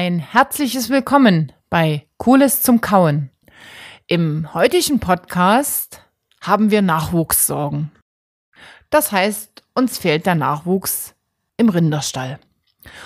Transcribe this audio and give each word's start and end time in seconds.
Ein 0.00 0.20
herzliches 0.20 0.90
Willkommen 0.90 1.50
bei 1.70 2.06
Cooles 2.18 2.62
zum 2.62 2.80
Kauen. 2.80 3.30
Im 4.06 4.54
heutigen 4.54 5.00
Podcast 5.00 6.04
haben 6.40 6.70
wir 6.70 6.82
Nachwuchssorgen. 6.82 7.90
Das 8.90 9.10
heißt, 9.10 9.64
uns 9.74 9.98
fehlt 9.98 10.24
der 10.24 10.36
Nachwuchs 10.36 11.16
im 11.56 11.68
Rinderstall. 11.68 12.38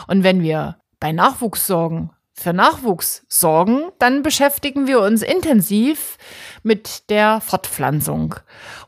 Und 0.07 0.23
wenn 0.23 0.43
wir 0.43 0.81
bei 1.01 1.13
Nachwuchssorgen 1.13 2.11
für 2.35 2.53
Nachwuchs 2.53 3.25
sorgen, 3.27 3.91
dann 3.99 4.23
beschäftigen 4.23 4.87
wir 4.87 5.01
uns 5.01 5.23
intensiv 5.23 6.19
mit 6.63 7.09
der 7.09 7.41
Fortpflanzung. 7.41 8.35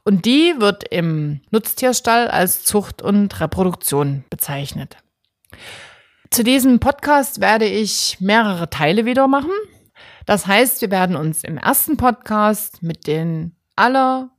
Und 0.05 0.27
die 0.27 0.57
wird 0.59 0.87
im 0.91 1.41
Nutztierstall 1.51 2.29
als 2.29 2.65
Zucht 2.65 3.01
und 3.01 3.41
Reproduktion 3.41 4.25
bezeichnet. 4.29 4.99
Zu 6.35 6.43
diesem 6.43 6.81
Podcast 6.81 7.41
werde 7.41 7.65
ich 7.65 8.17
mehrere 8.19 8.69
Teile 8.69 9.05
wieder 9.05 9.29
machen. 9.29 9.53
Das 10.27 10.49
heißt, 10.49 10.81
wir 10.81 10.91
werden 10.91 11.15
uns 11.15 11.45
im 11.45 11.59
ersten 11.59 11.97
Podcast 11.97 12.83
mit 12.83 13.07
den 13.07 13.55
aller 13.77 14.31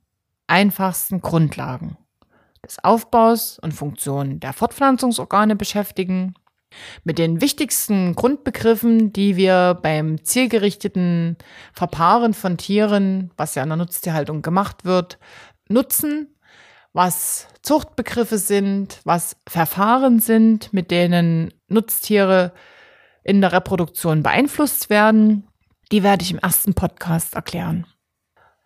einfachsten 0.45 1.22
Grundlagen 1.22 1.98
des 2.66 2.84
Aufbaus 2.84 3.59
und 3.59 3.72
Funktionen 3.72 4.41
der 4.41 4.52
Fortpflanzungsorgane 4.52 5.55
beschäftigen 5.55 6.34
mit 7.05 7.17
den 7.17 7.39
wichtigsten 7.39 8.14
Grundbegriffen, 8.14 9.14
die 9.14 9.38
wir 9.38 9.80
beim 9.81 10.22
zielgerichteten 10.22 11.38
Verpaaren 11.72 12.34
von 12.34 12.58
Tieren, 12.58 13.31
was 13.38 13.55
ja 13.55 13.64
in 13.64 13.70
der 13.70 13.77
Nutztierhaltung 13.77 14.41
gemacht 14.41 14.84
wird, 14.84 15.17
nutzen, 15.70 16.34
was 16.95 17.49
Zuchtbegriffe 17.62 18.38
sind, 18.38 19.02
was 19.03 19.36
Verfahren 19.48 20.19
sind, 20.19 20.72
mit 20.72 20.92
denen 20.92 21.53
Nutztiere 21.67 22.53
in 23.23 23.42
der 23.42 23.52
Reproduktion 23.52 24.23
beeinflusst 24.23 24.89
werden, 24.89 25.45
die 25.92 26.03
werde 26.03 26.23
ich 26.23 26.31
im 26.31 26.39
ersten 26.39 26.73
Podcast 26.73 27.36
erklären. 27.36 27.86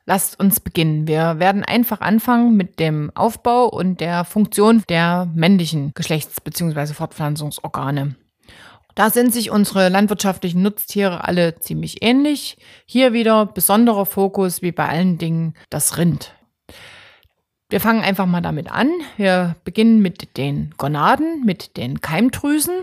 Lasst 0.05 0.39
uns 0.39 0.59
beginnen. 0.59 1.07
Wir 1.07 1.39
werden 1.39 1.63
einfach 1.63 2.01
anfangen 2.01 2.55
mit 2.55 2.79
dem 2.79 3.11
Aufbau 3.15 3.67
und 3.67 3.99
der 3.99 4.25
Funktion 4.25 4.83
der 4.89 5.27
männlichen 5.33 5.93
Geschlechts- 5.95 6.39
bzw. 6.39 6.93
Fortpflanzungsorgane. 6.93 8.15
Da 8.93 9.09
sind 9.09 9.33
sich 9.33 9.49
unsere 9.49 9.89
landwirtschaftlichen 9.89 10.61
Nutztiere 10.61 11.23
alle 11.23 11.59
ziemlich 11.59 12.03
ähnlich. 12.03 12.57
Hier 12.85 13.11
wieder 13.11 13.47
besonderer 13.47 14.05
Fokus, 14.05 14.61
wie 14.61 14.71
bei 14.71 14.87
allen 14.87 15.17
Dingen, 15.17 15.55
das 15.69 15.97
Rind. 15.97 16.33
Wir 17.71 17.79
fangen 17.79 18.01
einfach 18.01 18.25
mal 18.25 18.41
damit 18.41 18.71
an. 18.71 18.89
Wir 19.15 19.55
beginnen 19.63 20.01
mit 20.01 20.37
den 20.37 20.73
Gonaden, 20.77 21.45
mit 21.45 21.77
den 21.77 22.01
Keimdrüsen. 22.01 22.73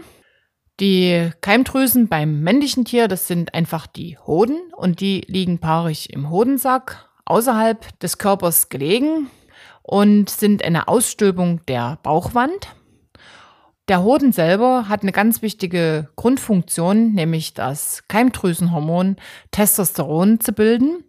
Die 0.79 1.31
Keimdrüsen 1.41 2.07
beim 2.07 2.43
männlichen 2.43 2.85
Tier, 2.85 3.09
das 3.09 3.27
sind 3.27 3.53
einfach 3.53 3.89
die 3.89 4.17
Hoden 4.17 4.59
und 4.77 5.01
die 5.01 5.23
liegen 5.27 5.59
paarig 5.59 6.13
im 6.13 6.31
Hodensack 6.31 7.09
außerhalb 7.25 7.99
des 7.99 8.19
Körpers 8.19 8.69
gelegen 8.69 9.29
und 9.83 10.31
sind 10.31 10.65
eine 10.65 10.87
Ausstülpung 10.87 11.67
der 11.67 11.99
Bauchwand. 12.05 12.69
Der 13.89 14.05
Hoden 14.05 14.31
selber 14.31 14.89
hat 14.89 15.03
eine 15.03 15.13
ganz 15.13 15.43
wichtige 15.43 16.11
Grundfunktion, 16.15 17.13
nämlich 17.13 17.55
das 17.55 18.05
Keimdrüsenhormon 18.07 19.17
Testosteron 19.51 20.39
zu 20.39 20.53
bilden, 20.53 21.03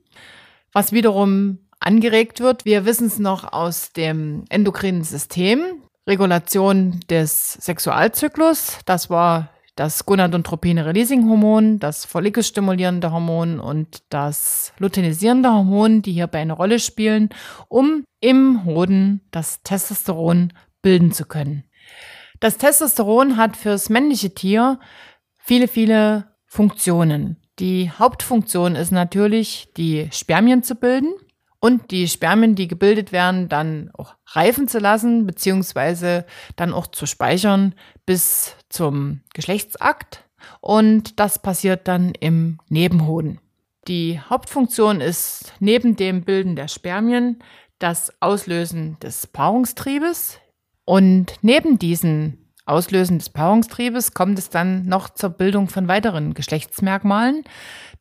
was 0.73 0.93
wiederum 0.93 1.59
angeregt 1.87 2.41
wird. 2.41 2.65
Wir 2.65 2.85
wissen 2.85 3.07
es 3.07 3.17
noch 3.17 3.53
aus 3.53 3.93
dem 3.93 4.43
endokrinen 4.49 5.03
System. 5.03 5.81
Regulation 6.05 6.99
des 7.09 7.53
Sexualzyklus, 7.53 8.79
das 8.85 9.09
war 9.09 9.49
das 9.75 10.05
Gonadotropin-Releasing-Hormon, 10.05 11.79
das 11.79 12.05
Follikelstimulierende 12.05 13.11
Hormon 13.11 13.59
und 13.59 14.03
das 14.09 14.73
luteinisierende 14.79 15.51
Hormon, 15.51 16.01
die 16.01 16.13
hierbei 16.13 16.39
eine 16.39 16.53
Rolle 16.53 16.79
spielen, 16.79 17.29
um 17.69 18.03
im 18.19 18.65
Hoden 18.65 19.21
das 19.31 19.61
Testosteron 19.63 20.53
bilden 20.81 21.11
zu 21.11 21.25
können. 21.25 21.63
Das 22.39 22.57
Testosteron 22.57 23.37
hat 23.37 23.55
fürs 23.55 23.89
männliche 23.89 24.33
Tier 24.33 24.79
viele, 25.37 25.67
viele 25.67 26.27
Funktionen. 26.45 27.37
Die 27.59 27.91
Hauptfunktion 27.91 28.75
ist 28.75 28.91
natürlich, 28.91 29.69
die 29.75 30.09
Spermien 30.11 30.63
zu 30.63 30.75
bilden 30.75 31.13
und 31.67 31.91
die 31.91 32.07
Spermien, 32.07 32.55
die 32.55 32.69
gebildet 32.69 33.11
werden, 33.11 33.49
dann 33.49 33.91
auch 33.97 34.15
reifen 34.27 34.69
zu 34.69 34.79
lassen, 34.79 35.27
beziehungsweise 35.27 36.25
dann 36.55 36.73
auch 36.73 36.87
zu 36.87 37.05
speichern 37.05 37.75
bis 38.05 38.55
zum 38.69 39.19
Geschlechtsakt. 39.33 40.23
Und 40.61 41.19
das 41.19 41.39
passiert 41.39 41.89
dann 41.89 42.13
im 42.13 42.59
Nebenhoden. 42.69 43.41
Die 43.89 44.17
Hauptfunktion 44.17 45.01
ist 45.01 45.51
neben 45.59 45.97
dem 45.97 46.23
Bilden 46.23 46.55
der 46.55 46.69
Spermien 46.69 47.39
das 47.79 48.13
Auslösen 48.21 48.97
des 49.01 49.27
Paarungstriebes. 49.27 50.39
Und 50.85 51.33
neben 51.41 51.79
diesen 51.79 52.49
Auslösen 52.65 53.17
des 53.17 53.29
Paarungstriebes 53.29 54.13
kommt 54.13 54.39
es 54.39 54.49
dann 54.49 54.85
noch 54.85 55.09
zur 55.09 55.31
Bildung 55.31 55.67
von 55.67 55.89
weiteren 55.89 56.33
Geschlechtsmerkmalen, 56.33 57.43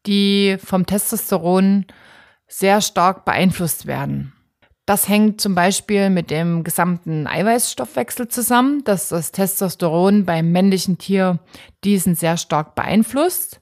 die 0.07 0.57
vom 0.65 0.87
Testosteron 0.87 1.87
sehr 2.49 2.81
stark 2.81 3.25
beeinflusst 3.25 3.87
werden. 3.87 4.33
Das 4.87 5.09
hängt 5.09 5.41
zum 5.41 5.57
Beispiel 5.57 6.11
mit 6.11 6.31
dem 6.31 6.63
gesamten 6.63 7.27
Eiweißstoffwechsel 7.27 8.29
zusammen, 8.29 8.85
dass 8.85 9.09
das 9.09 9.33
Testosteron 9.33 10.25
beim 10.25 10.53
männlichen 10.53 10.97
Tier 10.97 11.41
diesen 11.83 12.15
sehr 12.15 12.37
stark 12.37 12.77
beeinflusst. 12.77 13.61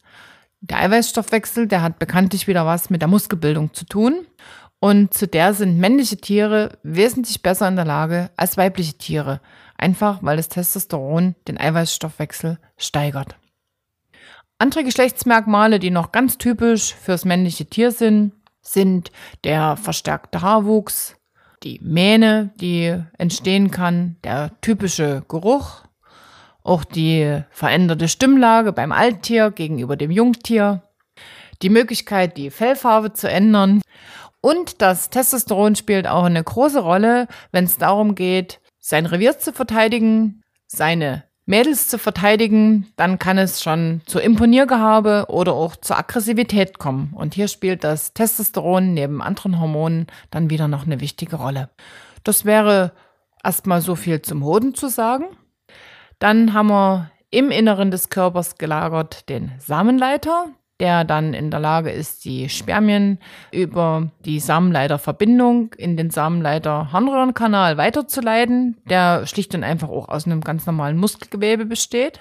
Der 0.60 0.80
Eiweißstoffwechsel, 0.80 1.66
der 1.66 1.80
hat 1.80 1.98
bekanntlich 1.98 2.46
wieder 2.46 2.66
was 2.66 2.90
mit 2.90 3.00
der 3.00 3.08
Muskelbildung 3.08 3.72
zu 3.72 3.86
tun. 3.86 4.26
Und 4.80 5.14
zu 5.14 5.26
der 5.26 5.54
sind 5.54 5.78
männliche 5.78 6.18
Tiere 6.18 6.78
wesentlich 6.82 7.40
besser 7.40 7.68
in 7.68 7.76
der 7.76 7.86
Lage 7.86 8.30
als 8.36 8.58
weibliche 8.58 8.98
Tiere. 8.98 9.40
Einfach 9.78 10.18
weil 10.22 10.36
das 10.36 10.50
Testosteron 10.50 11.36
den 11.48 11.58
Eiweißstoffwechsel 11.58 12.58
steigert. 12.76 13.36
Andere 14.58 14.84
Geschlechtsmerkmale, 14.84 15.78
die 15.78 15.90
noch 15.90 16.12
ganz 16.12 16.36
typisch 16.36 16.94
fürs 16.94 17.24
männliche 17.24 17.64
Tier 17.64 17.90
sind, 17.90 18.32
sind 18.66 19.12
der 19.44 19.76
verstärkte 19.76 20.42
Haarwuchs, 20.42 21.16
die 21.62 21.80
Mähne, 21.82 22.52
die 22.60 22.98
entstehen 23.18 23.70
kann, 23.70 24.16
der 24.24 24.50
typische 24.60 25.24
Geruch, 25.28 25.84
auch 26.62 26.84
die 26.84 27.42
veränderte 27.50 28.08
Stimmlage 28.08 28.72
beim 28.72 28.92
Alttier 28.92 29.50
gegenüber 29.50 29.96
dem 29.96 30.10
Jungtier, 30.10 30.82
die 31.62 31.70
Möglichkeit, 31.70 32.36
die 32.36 32.50
Fellfarbe 32.50 33.12
zu 33.12 33.30
ändern. 33.30 33.82
Und 34.40 34.82
das 34.82 35.10
Testosteron 35.10 35.76
spielt 35.76 36.06
auch 36.06 36.24
eine 36.24 36.42
große 36.42 36.80
Rolle, 36.80 37.28
wenn 37.52 37.64
es 37.64 37.78
darum 37.78 38.14
geht, 38.14 38.60
sein 38.78 39.06
Revier 39.06 39.38
zu 39.38 39.52
verteidigen, 39.52 40.42
seine 40.66 41.24
Mädels 41.46 41.88
zu 41.88 41.98
verteidigen, 41.98 42.86
dann 42.96 43.18
kann 43.18 43.36
es 43.36 43.62
schon 43.62 44.00
zu 44.06 44.18
Imponiergehabe 44.18 45.26
oder 45.28 45.52
auch 45.52 45.76
zur 45.76 45.98
Aggressivität 45.98 46.78
kommen. 46.78 47.12
Und 47.14 47.34
hier 47.34 47.48
spielt 47.48 47.84
das 47.84 48.14
Testosteron 48.14 48.94
neben 48.94 49.20
anderen 49.20 49.60
Hormonen 49.60 50.06
dann 50.30 50.48
wieder 50.48 50.68
noch 50.68 50.86
eine 50.86 51.00
wichtige 51.00 51.36
Rolle. 51.36 51.68
Das 52.22 52.44
wäre 52.46 52.92
erstmal 53.42 53.82
so 53.82 53.94
viel 53.94 54.22
zum 54.22 54.42
Hoden 54.42 54.74
zu 54.74 54.88
sagen. 54.88 55.24
Dann 56.18 56.54
haben 56.54 56.68
wir 56.68 57.10
im 57.30 57.50
Inneren 57.50 57.90
des 57.90 58.08
Körpers 58.08 58.56
gelagert 58.56 59.28
den 59.28 59.52
Samenleiter 59.58 60.46
der 60.84 61.04
dann 61.04 61.32
in 61.32 61.50
der 61.50 61.60
Lage 61.60 61.90
ist, 61.90 62.26
die 62.26 62.50
Spermien 62.50 63.18
über 63.50 64.10
die 64.26 64.38
Samenleiterverbindung 64.38 65.72
in 65.78 65.96
den 65.96 66.10
Samenleiter-Harnröhrenkanal 66.10 67.78
weiterzuleiten, 67.78 68.76
der 68.86 69.26
schlicht 69.26 69.54
und 69.54 69.64
einfach 69.64 69.88
auch 69.88 70.10
aus 70.10 70.26
einem 70.26 70.42
ganz 70.42 70.66
normalen 70.66 70.98
Muskelgewebe 70.98 71.64
besteht. 71.64 72.20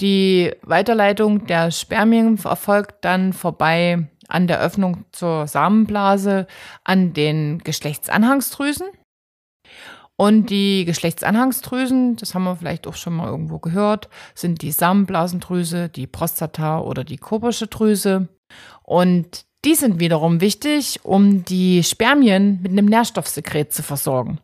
Die 0.00 0.50
Weiterleitung 0.62 1.46
der 1.46 1.70
Spermien 1.70 2.36
erfolgt 2.42 3.04
dann 3.04 3.32
vorbei 3.32 4.08
an 4.26 4.48
der 4.48 4.60
Öffnung 4.60 5.04
zur 5.12 5.46
Samenblase 5.46 6.48
an 6.82 7.12
den 7.12 7.60
Geschlechtsanhangsdrüsen. 7.62 8.88
Und 10.20 10.50
die 10.50 10.84
Geschlechtsanhangsdrüsen, 10.84 12.16
das 12.16 12.34
haben 12.34 12.44
wir 12.44 12.54
vielleicht 12.54 12.86
auch 12.86 12.94
schon 12.94 13.14
mal 13.14 13.28
irgendwo 13.28 13.58
gehört, 13.58 14.10
sind 14.34 14.60
die 14.60 14.70
Samenblasendrüse, 14.70 15.88
die 15.88 16.06
Prostata 16.06 16.80
oder 16.80 17.04
die 17.04 17.16
Kobersche 17.16 17.68
Drüse. 17.68 18.28
Und 18.82 19.46
die 19.64 19.74
sind 19.74 19.98
wiederum 19.98 20.42
wichtig, 20.42 21.00
um 21.04 21.46
die 21.46 21.82
Spermien 21.82 22.60
mit 22.60 22.70
einem 22.70 22.84
Nährstoffsekret 22.84 23.72
zu 23.72 23.82
versorgen. 23.82 24.40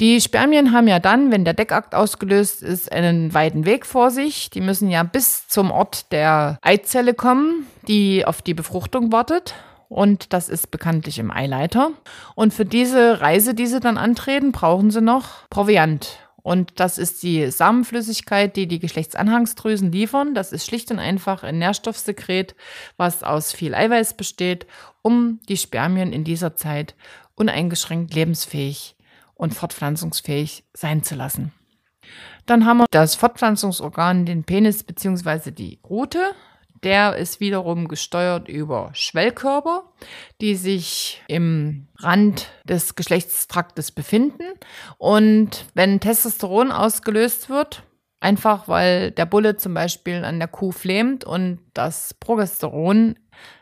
Die 0.00 0.20
Spermien 0.20 0.72
haben 0.72 0.88
ja 0.88 0.98
dann, 0.98 1.30
wenn 1.30 1.44
der 1.44 1.54
Deckakt 1.54 1.94
ausgelöst 1.94 2.64
ist, 2.64 2.90
einen 2.90 3.32
weiten 3.32 3.64
Weg 3.64 3.86
vor 3.86 4.10
sich. 4.10 4.50
Die 4.50 4.60
müssen 4.60 4.90
ja 4.90 5.04
bis 5.04 5.46
zum 5.46 5.70
Ort 5.70 6.10
der 6.10 6.58
Eizelle 6.62 7.14
kommen, 7.14 7.68
die 7.86 8.24
auf 8.24 8.42
die 8.42 8.54
Befruchtung 8.54 9.12
wartet 9.12 9.54
und 9.88 10.32
das 10.32 10.48
ist 10.48 10.70
bekanntlich 10.70 11.18
im 11.18 11.30
Eileiter. 11.30 11.90
Und 12.34 12.54
für 12.54 12.64
diese 12.64 13.20
Reise, 13.20 13.54
die 13.54 13.66
sie 13.66 13.80
dann 13.80 13.98
antreten, 13.98 14.52
brauchen 14.52 14.90
sie 14.90 15.00
noch 15.00 15.48
Proviant. 15.50 16.18
Und 16.42 16.78
das 16.78 16.96
ist 16.96 17.24
die 17.24 17.50
Samenflüssigkeit, 17.50 18.54
die 18.54 18.68
die 18.68 18.78
Geschlechtsanhangsdrüsen 18.78 19.90
liefern. 19.90 20.32
Das 20.32 20.52
ist 20.52 20.64
schlicht 20.64 20.92
und 20.92 21.00
einfach 21.00 21.42
ein 21.42 21.58
Nährstoffsekret, 21.58 22.54
was 22.96 23.24
aus 23.24 23.52
viel 23.52 23.74
Eiweiß 23.74 24.14
besteht, 24.14 24.66
um 25.02 25.40
die 25.48 25.56
Spermien 25.56 26.12
in 26.12 26.22
dieser 26.22 26.54
Zeit 26.54 26.94
uneingeschränkt 27.34 28.14
lebensfähig 28.14 28.94
und 29.34 29.54
fortpflanzungsfähig 29.54 30.64
sein 30.72 31.02
zu 31.02 31.16
lassen. 31.16 31.52
Dann 32.46 32.64
haben 32.64 32.78
wir 32.78 32.86
das 32.92 33.16
Fortpflanzungsorgan, 33.16 34.24
den 34.24 34.44
Penis 34.44 34.84
bzw. 34.84 35.50
die 35.50 35.80
Rute. 35.82 36.30
Der 36.82 37.16
ist 37.16 37.40
wiederum 37.40 37.88
gesteuert 37.88 38.48
über 38.48 38.90
Schwellkörper, 38.92 39.84
die 40.40 40.54
sich 40.54 41.22
im 41.28 41.88
Rand 41.98 42.50
des 42.64 42.94
Geschlechtstraktes 42.94 43.92
befinden. 43.92 44.44
Und 44.98 45.66
wenn 45.74 46.00
Testosteron 46.00 46.72
ausgelöst 46.72 47.48
wird, 47.48 47.82
einfach 48.20 48.68
weil 48.68 49.10
der 49.10 49.26
Bulle 49.26 49.56
zum 49.56 49.74
Beispiel 49.74 50.24
an 50.24 50.38
der 50.38 50.48
Kuh 50.48 50.72
flämt 50.72 51.24
und 51.24 51.60
das 51.74 52.14
Progesteron 52.14 53.16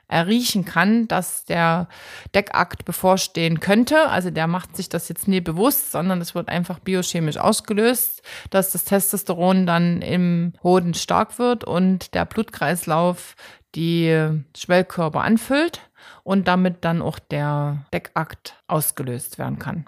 erriechen 0.08 0.64
kann, 0.64 1.08
dass 1.08 1.44
der 1.44 1.88
Deckakt 2.34 2.84
bevorstehen 2.84 3.60
könnte. 3.60 4.08
Also 4.08 4.30
der 4.30 4.46
macht 4.46 4.76
sich 4.76 4.88
das 4.88 5.08
jetzt 5.08 5.28
nie 5.28 5.40
bewusst, 5.40 5.92
sondern 5.92 6.20
es 6.20 6.34
wird 6.34 6.48
einfach 6.48 6.78
biochemisch 6.78 7.38
ausgelöst, 7.38 8.22
dass 8.50 8.72
das 8.72 8.84
Testosteron 8.84 9.66
dann 9.66 10.02
im 10.02 10.52
Hoden 10.62 10.94
stark 10.94 11.38
wird 11.38 11.64
und 11.64 12.14
der 12.14 12.24
Blutkreislauf 12.24 13.34
die 13.74 14.42
Schwellkörper 14.56 15.22
anfüllt 15.22 15.80
und 16.22 16.48
damit 16.48 16.84
dann 16.84 17.02
auch 17.02 17.18
der 17.18 17.84
Deckakt 17.92 18.56
ausgelöst 18.66 19.38
werden 19.38 19.58
kann. 19.58 19.86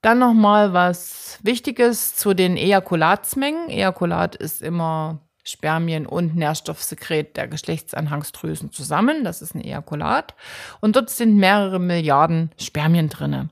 Dann 0.00 0.18
nochmal 0.18 0.72
was 0.72 1.38
Wichtiges 1.42 2.16
zu 2.16 2.34
den 2.34 2.56
Ejakulatsmengen. 2.56 3.68
Ejakulat 3.68 4.34
ist 4.34 4.60
immer 4.60 5.20
Spermien 5.44 6.06
und 6.06 6.36
Nährstoffsekret 6.36 7.36
der 7.36 7.48
Geschlechtsanhangsdrüsen 7.48 8.72
zusammen. 8.72 9.24
Das 9.24 9.42
ist 9.42 9.54
ein 9.54 9.64
Ejakulat. 9.64 10.34
Und 10.80 10.96
dort 10.96 11.10
sind 11.10 11.36
mehrere 11.36 11.78
Milliarden 11.78 12.50
Spermien 12.58 13.08
drinne 13.08 13.50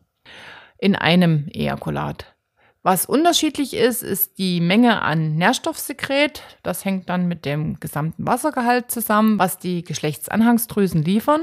in 0.79 0.97
einem 0.97 1.49
Ejakulat. 1.53 2.35
Was 2.83 3.05
unterschiedlich 3.05 3.75
ist, 3.75 4.03
ist 4.03 4.39
die 4.39 4.63
Menge 4.63 5.03
an 5.03 5.37
Nährstoffsekret. 5.37 6.43
Das 6.63 6.87
hängt 6.87 7.11
dann 7.11 7.29
mit 7.29 7.45
dem 7.45 7.79
gesamten 7.79 8.27
Wassergehalt 8.27 8.91
zusammen, 8.91 9.39
was 9.39 9.59
die 9.59 9.83
Geschlechtsanhangsdrüsen 9.83 11.03
liefern. 11.03 11.43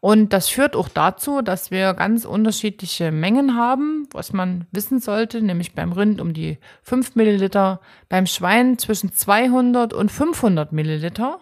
Und 0.00 0.32
das 0.32 0.48
führt 0.48 0.74
auch 0.74 0.88
dazu, 0.88 1.42
dass 1.42 1.70
wir 1.70 1.94
ganz 1.94 2.24
unterschiedliche 2.24 3.12
Mengen 3.12 3.54
haben, 3.54 4.08
was 4.10 4.32
man 4.32 4.66
wissen 4.72 4.98
sollte, 4.98 5.42
nämlich 5.42 5.76
beim 5.76 5.92
Rind 5.92 6.20
um 6.20 6.34
die 6.34 6.58
5 6.82 7.14
Milliliter, 7.14 7.80
beim 8.08 8.26
Schwein 8.26 8.76
zwischen 8.76 9.12
200 9.12 9.92
und 9.92 10.10
500 10.10 10.72
Milliliter. 10.72 11.38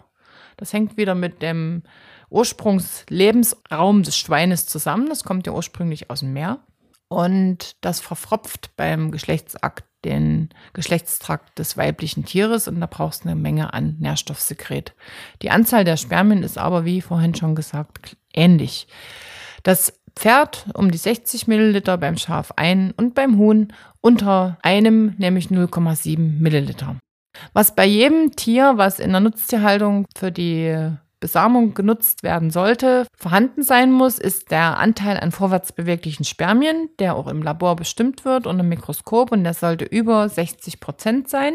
Das 0.57 0.73
hängt 0.73 0.95
wieder 0.95 1.15
mit 1.15 1.41
dem 1.41 1.81
Ursprungslebensraum 2.29 4.03
des 4.03 4.15
Schweines 4.15 4.67
zusammen. 4.67 5.09
Das 5.09 5.23
kommt 5.23 5.47
ja 5.47 5.53
ursprünglich 5.53 6.11
aus 6.11 6.19
dem 6.19 6.33
Meer 6.33 6.59
und 7.13 7.75
das 7.81 7.99
verfropft 7.99 8.71
beim 8.75 9.11
Geschlechtsakt 9.11 9.85
den 10.03 10.49
Geschlechtstrakt 10.73 11.57
des 11.59 11.77
weiblichen 11.77 12.25
Tieres 12.25 12.67
und 12.67 12.81
da 12.81 12.87
brauchst 12.87 13.23
du 13.23 13.29
eine 13.29 13.39
Menge 13.39 13.73
an 13.73 13.95
Nährstoffsekret. 13.99 14.93
Die 15.41 15.49
Anzahl 15.49 15.85
der 15.85 15.95
Spermien 15.95 16.43
ist 16.43 16.57
aber, 16.57 16.83
wie 16.85 17.01
vorhin 17.01 17.35
schon 17.35 17.55
gesagt, 17.55 18.17
ähnlich. 18.33 18.87
Das 19.63 19.93
Pferd 20.15 20.65
um 20.73 20.91
die 20.91 20.97
60 20.97 21.47
Milliliter, 21.47 21.97
beim 21.97 22.17
Schaf 22.17 22.51
ein 22.55 22.91
und 22.97 23.15
beim 23.15 23.37
Huhn 23.37 23.73
unter 24.01 24.57
einem, 24.61 25.15
nämlich 25.17 25.47
0,7 25.47 26.17
Milliliter. 26.39 26.97
Was 27.53 27.73
bei 27.73 27.85
jedem 27.85 28.31
Tier, 28.31 28.73
was 28.75 28.99
in 28.99 29.11
der 29.11 29.21
Nutztierhaltung 29.21 30.05
für 30.15 30.31
die 30.31 30.91
Besamung 31.23 31.73
genutzt 31.73 32.21
werden 32.21 32.51
sollte, 32.51 33.07
vorhanden 33.15 33.63
sein 33.63 33.93
muss, 33.93 34.19
ist 34.19 34.51
der 34.51 34.77
Anteil 34.77 35.17
an 35.17 35.31
vorwärtsbeweglichen 35.31 36.25
Spermien, 36.25 36.89
der 36.99 37.15
auch 37.15 37.27
im 37.27 37.41
Labor 37.41 37.77
bestimmt 37.77 38.25
wird 38.25 38.45
und 38.45 38.59
im 38.59 38.67
Mikroskop 38.67 39.31
und 39.31 39.45
der 39.45 39.53
sollte 39.53 39.85
über 39.85 40.27
60 40.27 40.81
Prozent 40.81 41.29
sein. 41.29 41.53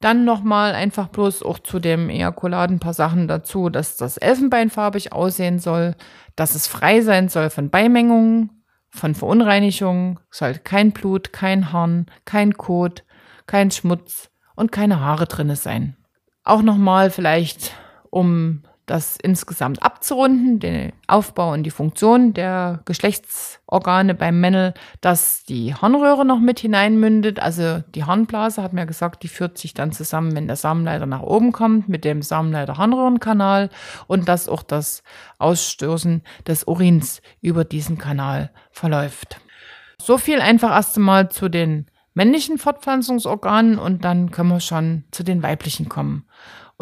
Dann 0.00 0.24
nochmal 0.24 0.74
einfach 0.74 1.06
bloß 1.06 1.44
auch 1.44 1.60
zu 1.60 1.78
dem 1.78 2.10
Ejakulat 2.10 2.70
ein 2.70 2.80
paar 2.80 2.92
Sachen 2.92 3.28
dazu, 3.28 3.68
dass 3.68 3.96
das 3.96 4.16
elfenbeinfarbig 4.16 5.12
aussehen 5.12 5.60
soll, 5.60 5.94
dass 6.34 6.56
es 6.56 6.66
frei 6.66 7.02
sein 7.02 7.28
soll 7.28 7.50
von 7.50 7.70
Beimengungen, 7.70 8.64
von 8.90 9.14
Verunreinigungen, 9.14 10.18
sollte 10.28 10.58
kein 10.58 10.90
Blut, 10.90 11.32
kein 11.32 11.72
Horn, 11.72 12.06
kein 12.24 12.54
Kot, 12.54 13.04
kein 13.46 13.70
Schmutz 13.70 14.28
und 14.56 14.72
keine 14.72 14.98
Haare 14.98 15.26
drinne 15.26 15.54
sein. 15.54 15.96
Auch 16.42 16.62
nochmal 16.62 17.10
vielleicht, 17.10 17.76
um 18.10 18.64
das 18.86 19.16
insgesamt 19.16 19.82
abzurunden, 19.82 20.58
den 20.58 20.92
Aufbau 21.06 21.52
und 21.52 21.62
die 21.62 21.70
Funktion 21.70 22.34
der 22.34 22.80
Geschlechtsorgane 22.84 24.14
beim 24.14 24.40
Männel, 24.40 24.74
dass 25.00 25.44
die 25.44 25.74
Harnröhre 25.74 26.24
noch 26.24 26.40
mit 26.40 26.58
hineinmündet. 26.60 27.40
Also 27.40 27.82
die 27.94 28.04
Harnblase 28.04 28.62
hat 28.62 28.72
mir 28.72 28.86
gesagt, 28.86 29.22
die 29.22 29.28
führt 29.28 29.56
sich 29.56 29.74
dann 29.74 29.92
zusammen, 29.92 30.34
wenn 30.34 30.48
der 30.48 30.56
Samenleiter 30.56 31.06
nach 31.06 31.22
oben 31.22 31.52
kommt, 31.52 31.88
mit 31.88 32.04
dem 32.04 32.22
Samenleiter-Harnröhrenkanal 32.22 33.70
und 34.08 34.28
dass 34.28 34.48
auch 34.48 34.62
das 34.62 35.02
Ausstoßen 35.38 36.22
des 36.46 36.64
Urins 36.64 37.22
über 37.40 37.64
diesen 37.64 37.98
Kanal 37.98 38.50
verläuft. 38.72 39.40
So 40.00 40.18
viel 40.18 40.40
einfach 40.40 40.72
erst 40.72 40.96
einmal 40.96 41.28
zu 41.28 41.48
den 41.48 41.86
männlichen 42.14 42.58
Fortpflanzungsorganen 42.58 43.78
und 43.78 44.04
dann 44.04 44.30
können 44.30 44.50
wir 44.50 44.60
schon 44.60 45.04
zu 45.12 45.22
den 45.22 45.42
weiblichen 45.42 45.88
kommen. 45.88 46.26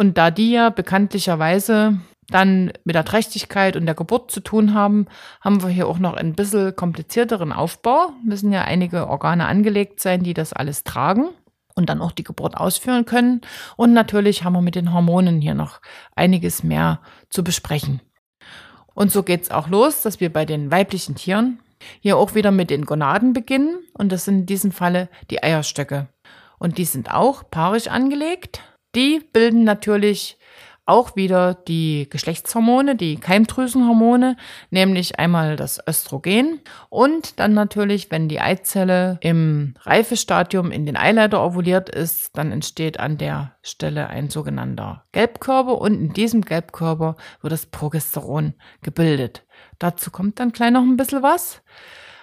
Und 0.01 0.17
da 0.17 0.31
die 0.31 0.53
ja 0.53 0.71
bekanntlicherweise 0.71 2.01
dann 2.29 2.73
mit 2.85 2.95
der 2.95 3.05
Trächtigkeit 3.05 3.77
und 3.77 3.85
der 3.85 3.95
Geburt 3.95 4.31
zu 4.31 4.41
tun 4.41 4.73
haben, 4.73 5.05
haben 5.43 5.63
wir 5.63 5.69
hier 5.69 5.87
auch 5.87 5.99
noch 5.99 6.15
ein 6.15 6.33
bisschen 6.33 6.75
komplizierteren 6.75 7.53
Aufbau. 7.53 8.15
Müssen 8.25 8.51
ja 8.51 8.63
einige 8.63 9.09
Organe 9.09 9.45
angelegt 9.45 10.01
sein, 10.01 10.23
die 10.23 10.33
das 10.33 10.55
alles 10.55 10.85
tragen 10.85 11.29
und 11.75 11.91
dann 11.91 12.01
auch 12.01 12.13
die 12.13 12.25
Geburt 12.25 12.57
ausführen 12.57 13.05
können. 13.05 13.43
Und 13.77 13.93
natürlich 13.93 14.43
haben 14.43 14.55
wir 14.55 14.63
mit 14.63 14.75
den 14.75 14.95
Hormonen 14.95 15.43
hier 15.43 15.53
noch 15.53 15.83
einiges 16.17 16.63
mehr 16.63 17.03
zu 17.29 17.45
besprechen. 17.45 18.01
Und 18.95 19.13
so 19.13 19.23
geht's 19.23 19.51
auch 19.51 19.69
los, 19.69 20.01
dass 20.01 20.19
wir 20.19 20.33
bei 20.33 20.47
den 20.47 20.71
weiblichen 20.71 21.15
Tieren 21.15 21.61
hier 22.01 22.17
auch 22.17 22.35
wieder 22.35 22.53
mit 22.53 22.71
den 22.71 22.87
Gonaden 22.87 23.35
beginnen. 23.35 23.81
Und 23.93 24.13
das 24.13 24.25
sind 24.25 24.39
in 24.39 24.47
diesem 24.47 24.73
Falle 24.73 25.11
die 25.31 25.43
Eierstöcke. 25.43 26.09
Und 26.59 26.79
die 26.79 26.87
sind 26.87 27.13
auch 27.13 27.51
paarisch 27.51 27.89
angelegt. 27.89 28.63
Die 28.95 29.21
bilden 29.33 29.65
natürlich 29.65 30.39
auch 30.91 31.15
wieder 31.15 31.55
die 31.55 32.09
Geschlechtshormone, 32.11 32.97
die 32.97 33.17
Keimdrüsenhormone, 33.17 34.37
nämlich 34.71 35.21
einmal 35.21 35.55
das 35.55 35.79
Östrogen 35.87 36.61
und 36.89 37.39
dann 37.39 37.55
natürlich, 37.55 38.11
wenn 38.11 38.29
die 38.29 38.41
Eizelle 38.41 39.19
im 39.21 39.75
Reifestadium 39.83 40.73
in 40.73 40.87
den 40.87 40.97
Eileiter 40.97 41.45
ovuliert 41.45 41.89
ist, 41.89 42.37
dann 42.37 42.51
entsteht 42.51 42.99
an 42.99 43.19
der 43.19 43.55
Stelle 43.63 44.09
ein 44.09 44.31
sogenannter 44.31 45.05
Gelbkörper 45.13 45.79
und 45.79 45.95
in 45.95 46.13
diesem 46.13 46.43
Gelbkörper 46.43 47.15
wird 47.41 47.53
das 47.53 47.67
Progesteron 47.67 48.55
gebildet. 48.83 49.47
Dazu 49.79 50.11
kommt 50.11 50.41
dann 50.41 50.51
gleich 50.51 50.73
noch 50.73 50.83
ein 50.83 50.97
bisschen 50.97 51.23
was. 51.23 51.63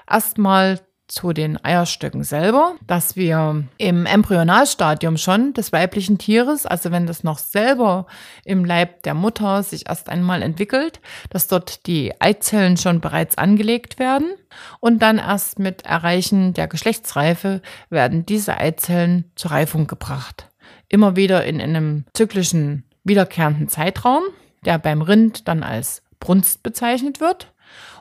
Erstmal 0.09 0.81
zu 1.07 1.31
den 1.31 1.63
Eierstöcken 1.63 2.23
selber, 2.23 2.75
dass 2.85 3.15
wir 3.15 3.63
im 3.77 4.05
Embryonalstadium 4.05 5.17
schon 5.17 5.53
des 5.53 5.71
weiblichen 5.71 6.17
Tieres, 6.17 6.65
also 6.65 6.91
wenn 6.91 7.07
das 7.07 7.23
noch 7.23 7.37
selber 7.37 8.07
im 8.43 8.65
Leib 8.65 9.03
der 9.03 9.13
Mutter 9.13 9.63
sich 9.63 9.87
erst 9.87 10.09
einmal 10.09 10.41
entwickelt, 10.41 10.99
dass 11.29 11.47
dort 11.47 11.87
die 11.87 12.13
Eizellen 12.19 12.75
schon 12.77 12.99
bereits 12.99 13.37
angelegt 13.37 13.99
werden 13.99 14.33
und 14.79 15.01
dann 15.01 15.17
erst 15.17 15.59
mit 15.59 15.85
Erreichen 15.85 16.53
der 16.53 16.67
Geschlechtsreife 16.67 17.61
werden 17.89 18.25
diese 18.25 18.57
Eizellen 18.57 19.31
zur 19.35 19.51
Reifung 19.51 19.87
gebracht. 19.87 20.49
Immer 20.89 21.15
wieder 21.15 21.45
in 21.45 21.61
einem 21.61 22.05
zyklischen 22.13 22.83
wiederkehrenden 23.05 23.69
Zeitraum, 23.69 24.23
der 24.65 24.77
beim 24.77 25.01
Rind 25.01 25.47
dann 25.47 25.63
als 25.63 26.03
Brunst 26.19 26.63
bezeichnet 26.63 27.21
wird 27.21 27.53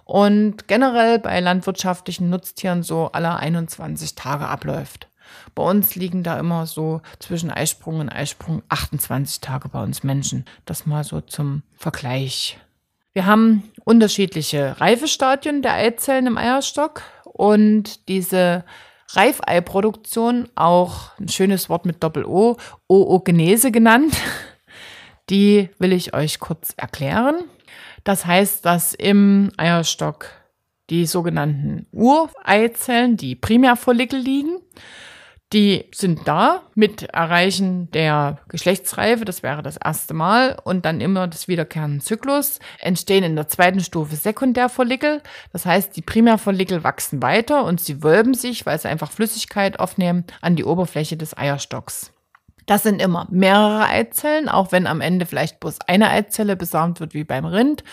und 0.06 0.68
generell 0.68 1.18
bei 1.18 1.40
landwirtschaftlichen 1.40 2.30
Nutztieren 2.30 2.84
so 2.84 3.10
alle 3.12 3.36
21 3.36 4.14
Tage 4.14 4.46
abläuft. 4.46 5.08
Bei 5.56 5.64
uns 5.64 5.96
liegen 5.96 6.22
da 6.22 6.38
immer 6.38 6.66
so 6.66 7.02
zwischen 7.18 7.50
Eisprung 7.50 7.98
und 7.98 8.08
Eisprung 8.08 8.62
28 8.68 9.40
Tage 9.40 9.68
bei 9.68 9.82
uns 9.82 10.04
Menschen. 10.04 10.44
Das 10.64 10.86
mal 10.86 11.02
so 11.02 11.20
zum 11.20 11.64
Vergleich. 11.74 12.58
Wir 13.14 13.26
haben 13.26 13.64
unterschiedliche 13.84 14.80
Reifestadien 14.80 15.60
der 15.60 15.74
Eizellen 15.74 16.28
im 16.28 16.38
Eierstock 16.38 17.02
und 17.24 18.08
diese 18.08 18.64
Reifeiproduktion, 19.10 20.48
auch 20.54 21.18
ein 21.18 21.28
schönes 21.28 21.68
Wort 21.68 21.84
mit 21.84 22.02
Doppel-O, 22.02 22.56
Oogenese 22.86 23.72
genannt, 23.72 24.16
die 25.30 25.68
will 25.78 25.92
ich 25.92 26.14
euch 26.14 26.38
kurz 26.38 26.74
erklären. 26.76 27.44
Das 28.06 28.24
heißt, 28.24 28.64
dass 28.64 28.94
im 28.94 29.50
Eierstock 29.56 30.30
die 30.90 31.06
sogenannten 31.06 31.88
Ureizellen, 31.90 33.16
die 33.16 33.34
Primärfollikel 33.34 34.20
liegen. 34.20 34.60
Die 35.52 35.86
sind 35.92 36.20
da 36.28 36.62
mit 36.76 37.02
Erreichen 37.02 37.90
der 37.90 38.38
Geschlechtsreife, 38.46 39.24
das 39.24 39.42
wäre 39.42 39.60
das 39.60 39.76
erste 39.76 40.14
Mal, 40.14 40.56
und 40.62 40.84
dann 40.84 41.00
immer 41.00 41.26
das 41.26 41.48
wiederkehrende 41.48 42.04
Zyklus, 42.04 42.60
entstehen 42.78 43.24
in 43.24 43.34
der 43.34 43.48
zweiten 43.48 43.80
Stufe 43.80 44.14
Sekundärfollikel. 44.14 45.20
Das 45.52 45.66
heißt, 45.66 45.96
die 45.96 46.02
Primärfollikel 46.02 46.84
wachsen 46.84 47.22
weiter 47.22 47.64
und 47.64 47.80
sie 47.80 48.04
wölben 48.04 48.34
sich, 48.34 48.66
weil 48.66 48.78
sie 48.78 48.88
einfach 48.88 49.10
Flüssigkeit 49.10 49.80
aufnehmen, 49.80 50.26
an 50.40 50.54
die 50.54 50.64
Oberfläche 50.64 51.16
des 51.16 51.36
Eierstocks. 51.36 52.12
Das 52.66 52.82
sind 52.82 53.00
immer 53.00 53.26
mehrere 53.30 53.86
Eizellen, 53.86 54.48
auch 54.48 54.72
wenn 54.72 54.86
am 54.86 55.00
Ende 55.00 55.24
vielleicht 55.24 55.60
bloß 55.60 55.78
eine 55.86 56.10
Eizelle 56.10 56.56
besamt 56.56 57.00
wird 57.00 57.14
wie 57.14 57.24
beim 57.24 57.44
Rind. 57.44 57.84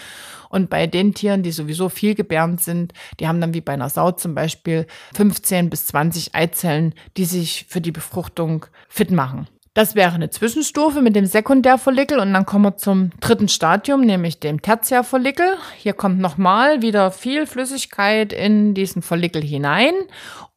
Und 0.49 0.69
bei 0.69 0.87
den 0.87 1.13
Tieren, 1.13 1.43
die 1.43 1.51
sowieso 1.51 1.89
viel 1.89 2.15
gebärend 2.15 2.61
sind, 2.61 2.93
die 3.19 3.27
haben 3.27 3.39
dann 3.39 3.53
wie 3.53 3.61
bei 3.61 3.73
einer 3.73 3.89
Sau 3.89 4.11
zum 4.11 4.35
Beispiel 4.35 4.87
15 5.15 5.69
bis 5.69 5.85
20 5.87 6.35
Eizellen, 6.35 6.93
die 7.17 7.25
sich 7.25 7.65
für 7.69 7.81
die 7.81 7.91
Befruchtung 7.91 8.65
fit 8.87 9.11
machen. 9.11 9.47
Das 9.75 9.95
wäre 9.95 10.13
eine 10.13 10.29
Zwischenstufe 10.29 11.01
mit 11.01 11.15
dem 11.15 11.25
Sekundärfollikel 11.25 12.19
und 12.19 12.31
dann 12.31 12.45
kommen 12.45 12.65
wir 12.65 12.77
zum 12.77 13.09
dritten 13.19 13.47
Stadium, 13.47 14.01
nämlich 14.01 14.39
dem 14.39 14.61
Tertiärfollikel. 14.61 15.57
Hier 15.77 15.93
kommt 15.93 16.19
nochmal 16.19 16.83
wieder 16.83 17.09
viel 17.09 17.47
Flüssigkeit 17.47 18.33
in 18.33 18.75
diesen 18.75 19.01
Follikel 19.01 19.41
hinein 19.41 19.95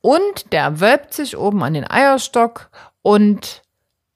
und 0.02 0.52
der 0.52 0.80
wölbt 0.80 1.14
sich 1.14 1.38
oben 1.38 1.62
an 1.62 1.73
den 1.73 1.90
Eierstock 1.90 2.68
und 3.00 3.62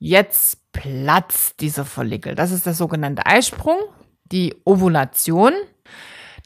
jetzt 0.01 0.73
platzt 0.73 1.61
dieser 1.61 1.85
Follikel. 1.85 2.35
Das 2.35 2.51
ist 2.51 2.67
der 2.67 2.75
sogenannte 2.75 3.25
Eisprung 3.27 3.77
die 4.33 4.55
Ovulation. 4.65 5.53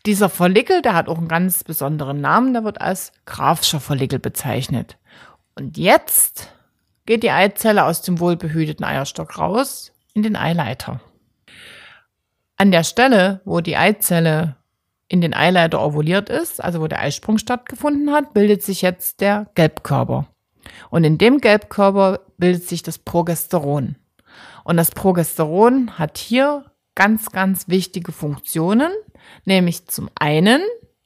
Dieser 0.06 0.28
Follikel, 0.28 0.82
der 0.82 0.94
hat 0.94 1.08
auch 1.08 1.18
einen 1.18 1.28
ganz 1.28 1.64
besonderen 1.64 2.20
Namen, 2.20 2.52
der 2.52 2.64
wird 2.64 2.80
als 2.80 3.12
Grafscher 3.24 3.80
Follikel 3.80 4.18
bezeichnet. 4.18 4.98
Und 5.54 5.78
jetzt 5.78 6.52
geht 7.06 7.22
die 7.22 7.30
Eizelle 7.30 7.84
aus 7.84 8.02
dem 8.02 8.20
wohlbehüteten 8.20 8.84
Eierstock 8.84 9.38
raus 9.38 9.92
in 10.12 10.22
den 10.22 10.36
Eileiter. 10.36 11.00
An 12.56 12.70
der 12.70 12.84
Stelle, 12.84 13.40
wo 13.44 13.60
die 13.60 13.76
Eizelle 13.76 14.56
in 15.08 15.20
den 15.20 15.34
Eileiter 15.34 15.82
ovuliert 15.82 16.28
ist, 16.28 16.62
also 16.62 16.80
wo 16.80 16.86
der 16.86 17.00
Eisprung 17.00 17.38
stattgefunden 17.38 18.12
hat, 18.12 18.34
bildet 18.34 18.62
sich 18.62 18.82
jetzt 18.82 19.20
der 19.20 19.50
Gelbkörper. 19.54 20.26
Und 20.90 21.04
in 21.04 21.18
dem 21.18 21.40
Gelbkörper 21.40 22.20
bildet 22.38 22.68
sich 22.68 22.82
das 22.82 22.98
Progesteron. 22.98 23.96
Und 24.64 24.76
das 24.76 24.90
Progesteron 24.90 25.98
hat 25.98 26.18
hier 26.18 26.64
ganz, 26.94 27.30
ganz 27.30 27.68
wichtige 27.68 28.12
Funktionen, 28.12 28.90
nämlich 29.44 29.86
zum 29.86 30.10
einen 30.18 30.62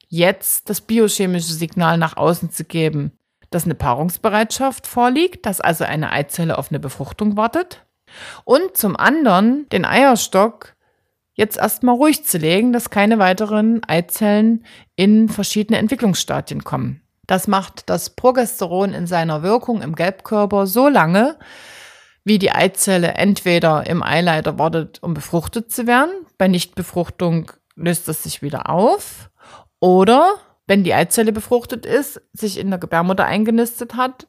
jetzt 0.08 0.70
das 0.70 0.80
biochemische 0.80 1.52
Signal 1.52 1.98
nach 1.98 2.16
außen 2.16 2.50
zu 2.50 2.64
geben, 2.64 3.12
dass 3.50 3.64
eine 3.64 3.74
Paarungsbereitschaft 3.74 4.86
vorliegt, 4.86 5.46
dass 5.46 5.60
also 5.60 5.84
eine 5.84 6.12
Eizelle 6.12 6.58
auf 6.58 6.70
eine 6.70 6.80
Befruchtung 6.80 7.36
wartet 7.36 7.86
und 8.44 8.76
zum 8.76 8.96
anderen 8.96 9.68
den 9.70 9.84
Eierstock 9.84 10.74
jetzt 11.34 11.56
erstmal 11.56 11.94
ruhig 11.94 12.24
zu 12.24 12.38
legen, 12.38 12.72
dass 12.72 12.90
keine 12.90 13.18
weiteren 13.18 13.82
Eizellen 13.84 14.64
in 14.96 15.28
verschiedene 15.28 15.78
Entwicklungsstadien 15.78 16.64
kommen. 16.64 17.02
Das 17.28 17.46
macht 17.46 17.90
das 17.90 18.10
Progesteron 18.10 18.94
in 18.94 19.06
seiner 19.06 19.42
Wirkung 19.42 19.82
im 19.82 19.94
Gelbkörper 19.94 20.66
so 20.66 20.88
lange, 20.88 21.36
wie 22.24 22.38
die 22.38 22.50
Eizelle 22.50 23.08
entweder 23.14 23.86
im 23.86 24.02
Eileiter 24.02 24.58
wartet, 24.58 25.02
um 25.02 25.12
befruchtet 25.12 25.70
zu 25.70 25.86
werden. 25.86 26.10
Bei 26.38 26.48
Nichtbefruchtung 26.48 27.52
löst 27.76 28.08
es 28.08 28.22
sich 28.22 28.40
wieder 28.40 28.70
auf. 28.70 29.28
Oder 29.78 30.36
wenn 30.66 30.84
die 30.84 30.94
Eizelle 30.94 31.32
befruchtet 31.32 31.84
ist, 31.84 32.22
sich 32.32 32.58
in 32.58 32.70
der 32.70 32.78
Gebärmutter 32.78 33.26
eingenistet 33.26 33.94
hat, 33.94 34.26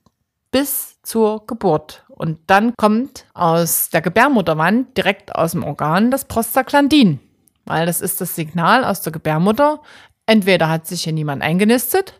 bis 0.51 1.01
zur 1.01 1.47
Geburt. 1.47 2.03
Und 2.09 2.37
dann 2.47 2.73
kommt 2.75 3.25
aus 3.33 3.89
der 3.91 4.01
Gebärmutterwand 4.01 4.97
direkt 4.97 5.33
aus 5.33 5.51
dem 5.51 5.63
Organ 5.63 6.11
das 6.11 6.25
Prostaglandin. 6.25 7.21
Weil 7.63 7.85
das 7.85 8.01
ist 8.01 8.19
das 8.19 8.35
Signal 8.35 8.83
aus 8.83 9.01
der 9.01 9.13
Gebärmutter. 9.13 9.81
Entweder 10.25 10.67
hat 10.67 10.85
sich 10.85 11.03
hier 11.03 11.13
niemand 11.13 11.41
eingenistet 11.41 12.18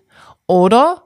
oder 0.50 1.04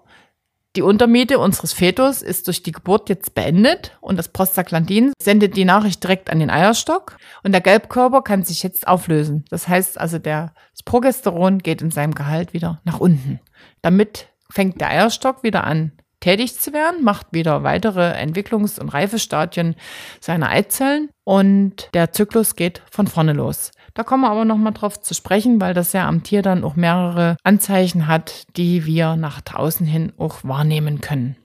die 0.78 0.82
Untermiete 0.82 1.38
unseres 1.38 1.74
Fetus 1.74 2.22
ist 2.24 2.48
durch 2.48 2.64
die 2.64 2.72
Geburt 2.72 3.10
jetzt 3.10 3.36
beendet 3.36 3.96
und 4.02 4.18
das 4.18 4.30
Prostaglandin 4.30 5.12
sendet 5.22 5.56
die 5.58 5.66
Nachricht 5.66 6.02
direkt 6.02 6.32
an 6.32 6.40
den 6.40 6.50
Eierstock 6.50 7.18
und 7.44 7.52
der 7.52 7.62
Gelbkörper 7.62 8.24
kann 8.24 8.44
sich 8.44 8.64
jetzt 8.64 8.88
auflösen. 8.88 9.44
Das 9.50 9.68
heißt 9.68 10.00
also, 10.00 10.18
der, 10.18 10.54
das 10.72 10.82
Progesteron 10.84 11.60
geht 11.60 11.82
in 11.82 11.92
seinem 11.92 12.16
Gehalt 12.16 12.54
wieder 12.54 12.82
nach 12.86 13.00
unten. 13.00 13.40
Damit 13.84 14.30
fängt 14.50 14.80
der 14.82 14.90
Eierstock 14.90 15.44
wieder 15.44 15.66
an, 15.66 15.92
tätig 16.24 16.58
zu 16.58 16.72
werden, 16.72 17.04
macht 17.04 17.28
wieder 17.32 17.64
weitere 17.64 18.14
Entwicklungs- 18.14 18.80
und 18.80 18.90
Reifestadien 18.90 19.76
seiner 20.22 20.50
Eizellen 20.50 21.10
und 21.26 21.90
der 21.94 22.14
Zyklus 22.14 22.56
geht 22.56 22.82
von 22.90 23.08
vorne 23.08 23.34
los. 23.34 23.72
Da 23.94 24.04
kommen 24.04 24.24
wir 24.24 24.32
aber 24.32 24.46
nochmal 24.46 24.74
drauf 24.74 25.02
zu 25.02 25.14
sprechen, 25.14 25.60
weil 25.60 25.74
das 25.74 25.94
ja 25.94 26.08
am 26.08 26.24
Tier 26.24 26.42
dann 26.42 26.64
auch 26.64 26.76
mehrere 26.76 27.36
Anzeichen 27.44 28.08
hat, 28.08 28.46
die 28.56 28.86
wir 28.86 29.18
nach 29.18 29.42
draußen 29.42 29.86
hin 29.86 30.14
auch 30.18 30.38
wahrnehmen 30.44 31.02
können. 31.02 31.36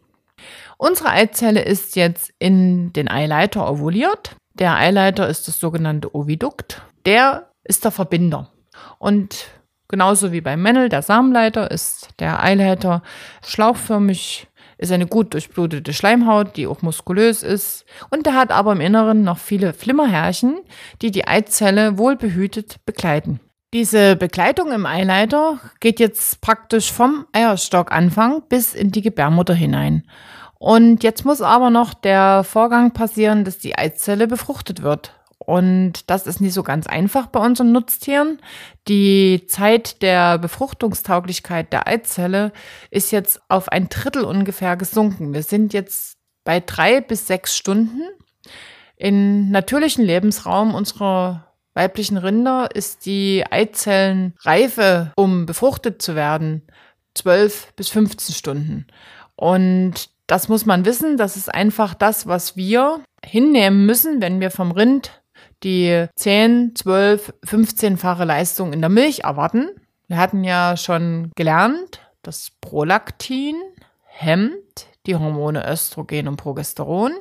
Unsere 0.76 1.11
Eizelle 1.11 1.62
ist 1.62 1.97
jetzt 1.97 2.32
in 2.38 2.92
den 2.92 3.11
Eileiter 3.11 3.68
ovuliert. 3.68 4.37
Der 4.54 4.76
Eileiter 4.76 5.28
ist 5.28 5.49
das 5.49 5.58
sogenannte 5.58 6.14
Ovidukt. 6.14 6.82
Der 7.04 7.50
ist 7.64 7.85
der 7.85 7.90
Verbinder. 7.90 8.50
Und 8.99 9.47
genauso 9.88 10.32
wie 10.32 10.40
beim 10.40 10.62
Männel, 10.62 10.88
der 10.88 11.02
Samenleiter, 11.02 11.70
ist 11.70 12.08
der 12.20 12.42
Eileiter 12.42 13.02
schlauchförmig 13.44 14.48
ist 14.78 14.92
eine 14.92 15.06
gut 15.06 15.35
durchblutete 15.35 15.92
Schleimhaut, 15.92 16.56
die 16.56 16.66
auch 16.66 16.82
muskulös 16.82 17.42
ist. 17.42 17.85
Und 18.11 18.26
er 18.26 18.35
hat 18.35 18.52
aber 18.52 18.73
im 18.73 18.80
Inneren 18.80 19.23
noch 19.25 19.38
viele 19.38 19.75
Flimmerhärchen, 19.75 20.61
die 21.02 21.11
die 21.11 21.26
Eizelle 21.26 21.99
wohlbehütet 21.99 22.85
begleiten. 22.87 23.40
Diese 23.75 24.16
Begleitung 24.16 24.73
im 24.73 24.87
Eileiter 24.87 25.58
geht 25.80 26.00
jetzt 26.00 26.40
praktisch 26.40 26.90
vom 26.90 27.26
Eierstockanfang 27.32 28.44
bis 28.49 28.75
in 28.75 28.92
die 28.92 29.02
Gebärmutter 29.02 29.52
hinein. 29.52 30.04
Und 30.58 31.04
jetzt 31.04 31.25
muss 31.25 31.42
aber 31.42 31.68
noch 31.68 31.92
der 31.92 32.44
Vorgang 32.44 32.92
passieren, 32.92 33.44
dass 33.44 33.58
die 33.58 33.76
Eizelle 33.76 34.26
befruchtet 34.26 34.82
wird. 34.82 35.12
Und 35.49 36.11
das 36.11 36.26
ist 36.26 36.43
nicht 36.43 36.52
so 36.52 36.62
ganz 36.62 36.87
einfach 36.87 37.28
bei 37.28 37.40
unseren 37.40 37.73
Nutztieren. 37.73 38.38
Die 38.87 39.47
Zeit 39.47 40.02
der 40.02 40.37
Befruchtungstauglichkeit 40.37 41.73
der 41.73 41.88
Eizelle 41.88 42.52
ist 42.90 43.12
jetzt 43.12 43.40
auf 43.49 43.71
ein 43.71 43.88
Drittel 43.88 44.25
ungefähr 44.25 44.76
gesunken. 44.76 45.33
Wir 45.33 45.43
sind 45.43 45.73
jetzt 45.73 46.19
bei 46.45 46.61
drei 46.61 47.00
bis 47.00 47.26
sechs 47.26 47.57
Stunden. 47.57 48.02
Im 48.97 49.50
natürlichen 49.50 50.05
Lebensraum 50.05 50.75
unserer 50.75 51.47
weiblichen 51.73 52.19
Rinder 52.19 52.69
ist 52.75 53.07
die 53.07 53.43
Eizellenreife, 53.50 55.12
um 55.17 55.47
befruchtet 55.47 56.02
zu 56.02 56.14
werden, 56.14 56.61
12 57.14 57.73
bis 57.75 57.88
15 57.88 58.35
Stunden. 58.35 58.87
Und 59.35 60.11
das 60.26 60.50
muss 60.50 60.67
man 60.67 60.85
wissen. 60.85 61.17
Das 61.17 61.38
ist 61.38 61.49
einfach 61.49 61.95
das, 61.95 62.26
was 62.26 62.55
wir 62.55 63.00
hinnehmen 63.25 63.87
müssen, 63.87 64.21
wenn 64.21 64.40
wir 64.40 64.50
vom 64.50 64.73
Rind 64.73 65.17
die 65.62 66.07
10, 66.15 66.75
12, 66.75 67.35
15-fache 67.45 68.25
Leistung 68.25 68.73
in 68.73 68.81
der 68.81 68.91
Milch 68.91 69.21
erwarten. 69.21 69.71
Wir 70.07 70.19
hatten 70.19 70.45
ja 70.45 70.77
schon 70.77 71.33
gelernt, 71.35 72.00
das 72.23 72.53
Prolaktin 72.61 73.57
hemmt 74.05 74.87
die 75.07 75.17
Hormone 75.17 75.67
Östrogen 75.71 76.29
und 76.29 76.37
Progesteron. 76.37 77.12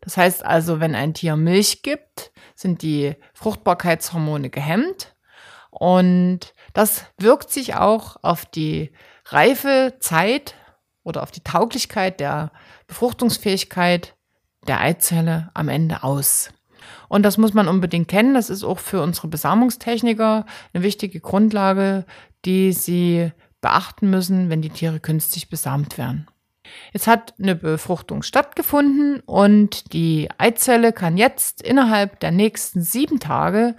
Das 0.00 0.16
heißt 0.16 0.44
also, 0.44 0.80
wenn 0.80 0.94
ein 0.94 1.14
Tier 1.14 1.36
Milch 1.36 1.82
gibt, 1.82 2.32
sind 2.54 2.82
die 2.82 3.16
Fruchtbarkeitshormone 3.34 4.50
gehemmt. 4.50 5.14
Und 5.70 6.54
das 6.72 7.04
wirkt 7.18 7.50
sich 7.50 7.74
auch 7.74 8.16
auf 8.22 8.46
die 8.46 8.92
Reifezeit 9.26 10.54
oder 11.02 11.22
auf 11.22 11.30
die 11.30 11.42
Tauglichkeit 11.42 12.20
der 12.20 12.52
Befruchtungsfähigkeit 12.86 14.14
der 14.66 14.80
Eizelle 14.80 15.50
am 15.54 15.68
Ende 15.68 16.02
aus. 16.02 16.50
Und 17.08 17.22
das 17.22 17.38
muss 17.38 17.54
man 17.54 17.68
unbedingt 17.68 18.08
kennen. 18.08 18.34
Das 18.34 18.50
ist 18.50 18.64
auch 18.64 18.78
für 18.78 19.02
unsere 19.02 19.28
Besamungstechniker 19.28 20.46
eine 20.72 20.82
wichtige 20.82 21.20
Grundlage, 21.20 22.04
die 22.44 22.72
sie 22.72 23.32
beachten 23.60 24.10
müssen, 24.10 24.50
wenn 24.50 24.62
die 24.62 24.70
Tiere 24.70 25.00
künstlich 25.00 25.48
besamt 25.48 25.98
werden. 25.98 26.28
Jetzt 26.92 27.06
hat 27.06 27.34
eine 27.40 27.54
Befruchtung 27.54 28.22
stattgefunden 28.22 29.20
und 29.20 29.92
die 29.92 30.28
Eizelle 30.38 30.92
kann 30.92 31.16
jetzt 31.16 31.62
innerhalb 31.62 32.20
der 32.20 32.30
nächsten 32.30 32.82
sieben 32.82 33.20
Tage 33.20 33.76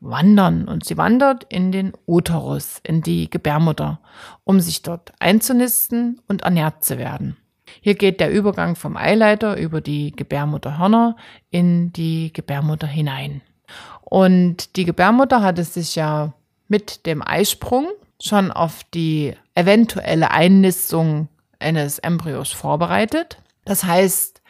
wandern 0.00 0.66
und 0.68 0.84
sie 0.84 0.96
wandert 0.96 1.44
in 1.48 1.72
den 1.72 1.92
Uterus, 2.06 2.80
in 2.82 3.02
die 3.02 3.28
Gebärmutter, 3.28 4.00
um 4.44 4.60
sich 4.60 4.82
dort 4.82 5.12
einzunisten 5.18 6.20
und 6.26 6.42
ernährt 6.42 6.82
zu 6.84 6.98
werden. 6.98 7.36
Hier 7.80 7.94
geht 7.94 8.20
der 8.20 8.30
Übergang 8.30 8.76
vom 8.76 8.96
Eileiter 8.96 9.56
über 9.56 9.80
die 9.80 10.12
Gebärmutterhörner 10.12 11.16
in 11.50 11.92
die 11.92 12.32
Gebärmutter 12.32 12.86
hinein. 12.86 13.42
Und 14.02 14.76
die 14.76 14.84
Gebärmutter 14.84 15.42
hatte 15.42 15.64
sich 15.64 15.94
ja 15.94 16.32
mit 16.68 17.06
dem 17.06 17.22
Eisprung 17.26 17.86
schon 18.20 18.50
auf 18.50 18.84
die 18.94 19.34
eventuelle 19.54 20.30
Einnistung 20.30 21.28
eines 21.58 21.98
Embryos 21.98 22.52
vorbereitet. 22.52 23.38
Das 23.64 23.84
heißt, 23.84 24.40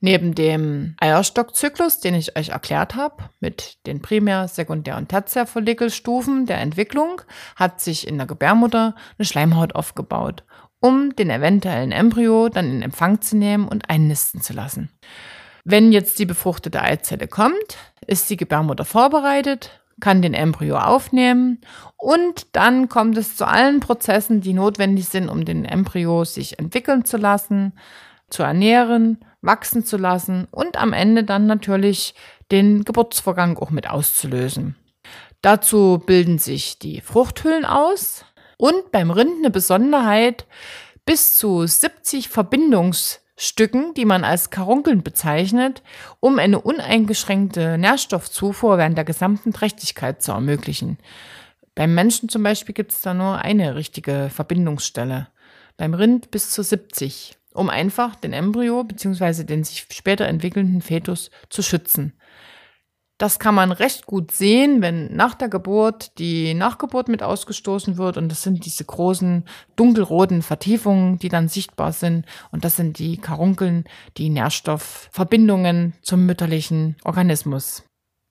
neben 0.00 0.34
dem 0.34 0.96
Eierstockzyklus, 1.00 2.00
den 2.00 2.14
ich 2.14 2.36
euch 2.36 2.50
erklärt 2.50 2.94
habe, 2.94 3.24
mit 3.38 3.78
den 3.86 4.02
Primär-, 4.02 4.48
Sekundär- 4.48 4.96
und 4.96 5.08
Tertiärfollikelstufen 5.08 6.46
der 6.46 6.58
Entwicklung, 6.58 7.20
hat 7.56 7.80
sich 7.80 8.06
in 8.08 8.16
der 8.16 8.26
Gebärmutter 8.26 8.94
eine 9.18 9.26
Schleimhaut 9.26 9.74
aufgebaut, 9.74 10.44
um 10.80 11.14
den 11.14 11.30
eventuellen 11.30 11.92
Embryo 11.92 12.48
dann 12.48 12.70
in 12.70 12.82
Empfang 12.82 13.20
zu 13.20 13.36
nehmen 13.36 13.68
und 13.68 13.88
einnisten 13.88 14.40
zu 14.40 14.52
lassen. 14.52 14.90
Wenn 15.64 15.92
jetzt 15.92 16.18
die 16.18 16.26
befruchtete 16.26 16.80
Eizelle 16.80 17.28
kommt, 17.28 17.76
ist 18.06 18.30
die 18.30 18.36
Gebärmutter 18.36 18.84
vorbereitet, 18.84 19.70
kann 20.00 20.22
den 20.22 20.34
Embryo 20.34 20.78
aufnehmen 20.78 21.60
und 21.96 22.46
dann 22.56 22.88
kommt 22.88 23.18
es 23.18 23.36
zu 23.36 23.46
allen 23.46 23.80
Prozessen, 23.80 24.40
die 24.40 24.54
notwendig 24.54 25.08
sind, 25.08 25.28
um 25.28 25.44
den 25.44 25.66
Embryo 25.66 26.24
sich 26.24 26.58
entwickeln 26.58 27.04
zu 27.04 27.18
lassen, 27.18 27.74
zu 28.30 28.42
ernähren, 28.42 29.18
wachsen 29.42 29.84
zu 29.84 29.98
lassen 29.98 30.48
und 30.50 30.78
am 30.78 30.94
Ende 30.94 31.24
dann 31.24 31.46
natürlich 31.46 32.14
den 32.50 32.84
Geburtsvorgang 32.84 33.58
auch 33.58 33.70
mit 33.70 33.88
auszulösen. 33.88 34.76
Dazu 35.42 36.02
bilden 36.04 36.38
sich 36.38 36.78
die 36.78 37.00
Fruchthüllen 37.00 37.64
aus 37.64 38.24
und 38.60 38.92
beim 38.92 39.10
Rind 39.10 39.38
eine 39.38 39.50
Besonderheit, 39.50 40.46
bis 41.06 41.36
zu 41.36 41.66
70 41.66 42.28
Verbindungsstücken, 42.28 43.94
die 43.94 44.04
man 44.04 44.22
als 44.22 44.50
Karunkeln 44.50 45.02
bezeichnet, 45.02 45.82
um 46.20 46.38
eine 46.38 46.60
uneingeschränkte 46.60 47.78
Nährstoffzufuhr 47.78 48.76
während 48.76 48.98
der 48.98 49.06
gesamten 49.06 49.54
Trächtigkeit 49.54 50.22
zu 50.22 50.32
ermöglichen. 50.32 50.98
Beim 51.74 51.94
Menschen 51.94 52.28
zum 52.28 52.42
Beispiel 52.42 52.74
gibt 52.74 52.92
es 52.92 53.00
da 53.00 53.14
nur 53.14 53.38
eine 53.38 53.76
richtige 53.76 54.28
Verbindungsstelle. 54.30 55.28
Beim 55.78 55.94
Rind 55.94 56.30
bis 56.30 56.50
zu 56.50 56.62
70 56.62 57.38
um 57.52 57.68
einfach 57.68 58.14
den 58.14 58.32
Embryo 58.32 58.84
bzw. 58.84 59.44
den 59.44 59.64
sich 59.64 59.86
später 59.90 60.26
entwickelnden 60.26 60.82
Fetus 60.82 61.30
zu 61.48 61.62
schützen. 61.62 62.12
Das 63.20 63.38
kann 63.38 63.54
man 63.54 63.70
recht 63.70 64.06
gut 64.06 64.30
sehen, 64.30 64.80
wenn 64.80 65.14
nach 65.14 65.34
der 65.34 65.50
Geburt 65.50 66.18
die 66.18 66.54
Nachgeburt 66.54 67.08
mit 67.08 67.22
ausgestoßen 67.22 67.98
wird. 67.98 68.16
Und 68.16 68.30
das 68.30 68.42
sind 68.42 68.64
diese 68.64 68.82
großen 68.82 69.44
dunkelroten 69.76 70.40
Vertiefungen, 70.40 71.18
die 71.18 71.28
dann 71.28 71.46
sichtbar 71.46 71.92
sind. 71.92 72.24
Und 72.50 72.64
das 72.64 72.76
sind 72.76 72.98
die 72.98 73.18
Karunkeln, 73.18 73.84
die 74.16 74.30
Nährstoffverbindungen 74.30 75.92
zum 76.00 76.24
mütterlichen 76.24 76.96
Organismus. 77.04 77.82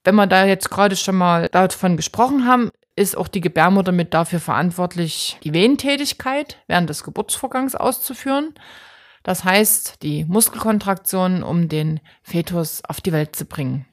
Wenn 0.02 0.16
wir 0.16 0.26
da 0.26 0.44
jetzt 0.44 0.70
gerade 0.70 0.96
schon 0.96 1.14
mal 1.14 1.46
davon 1.52 1.96
gesprochen 1.96 2.44
haben, 2.44 2.70
ist 2.96 3.16
auch 3.16 3.28
die 3.28 3.40
Gebärmutter 3.40 3.92
mit 3.92 4.12
dafür 4.12 4.40
verantwortlich, 4.40 5.38
die 5.44 5.54
Wehentätigkeit 5.54 6.58
während 6.66 6.90
des 6.90 7.04
Geburtsvorgangs 7.04 7.76
auszuführen. 7.76 8.54
Das 9.22 9.44
heißt, 9.44 10.02
die 10.02 10.24
Muskelkontraktion, 10.24 11.44
um 11.44 11.68
den 11.68 12.00
Fetus 12.24 12.82
auf 12.84 13.00
die 13.00 13.12
Welt 13.12 13.36
zu 13.36 13.44
bringen. 13.44 13.86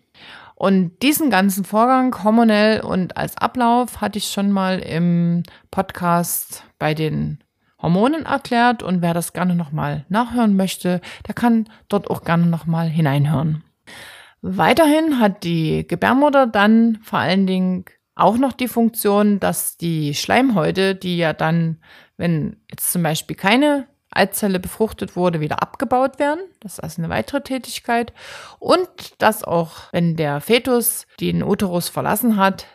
Und 0.59 1.03
diesen 1.03 1.29
ganzen 1.29 1.65
Vorgang 1.65 2.23
hormonell 2.23 2.81
und 2.81 3.15
als 3.15 3.37
Ablauf 3.37 4.01
hatte 4.01 4.17
ich 4.17 4.31
schon 4.31 4.51
mal 4.51 4.79
im 4.79 5.43
Podcast 5.69 6.63
bei 6.79 6.95
den 6.95 7.43
Hormonen 7.79 8.25
erklärt 8.25 8.81
und 8.81 9.03
wer 9.03 9.13
das 9.13 9.33
gerne 9.33 9.53
nochmal 9.53 10.07
nachhören 10.09 10.55
möchte, 10.55 10.99
der 11.27 11.35
kann 11.35 11.69
dort 11.89 12.09
auch 12.09 12.23
gerne 12.23 12.47
nochmal 12.47 12.89
hineinhören. 12.89 13.63
Weiterhin 14.41 15.19
hat 15.19 15.43
die 15.43 15.85
Gebärmutter 15.87 16.47
dann 16.47 16.97
vor 17.03 17.19
allen 17.19 17.45
Dingen 17.45 17.85
auch 18.15 18.39
noch 18.39 18.53
die 18.53 18.67
Funktion, 18.67 19.39
dass 19.39 19.77
die 19.77 20.15
Schleimhäute, 20.15 20.95
die 20.95 21.17
ja 21.17 21.33
dann, 21.33 21.77
wenn 22.17 22.57
jetzt 22.71 22.91
zum 22.91 23.03
Beispiel 23.03 23.35
keine 23.35 23.85
Eizelle 24.17 24.59
befruchtet 24.59 25.15
wurde, 25.15 25.39
wieder 25.39 25.61
abgebaut 25.61 26.19
werden. 26.19 26.39
Das 26.59 26.73
ist 26.73 26.79
also 26.79 27.01
eine 27.01 27.09
weitere 27.09 27.41
Tätigkeit. 27.41 28.13
Und 28.59 28.89
dass 29.19 29.43
auch, 29.43 29.91
wenn 29.91 30.15
der 30.15 30.41
Fetus 30.41 31.05
den 31.19 31.43
Uterus 31.43 31.89
verlassen 31.89 32.37
hat, 32.37 32.65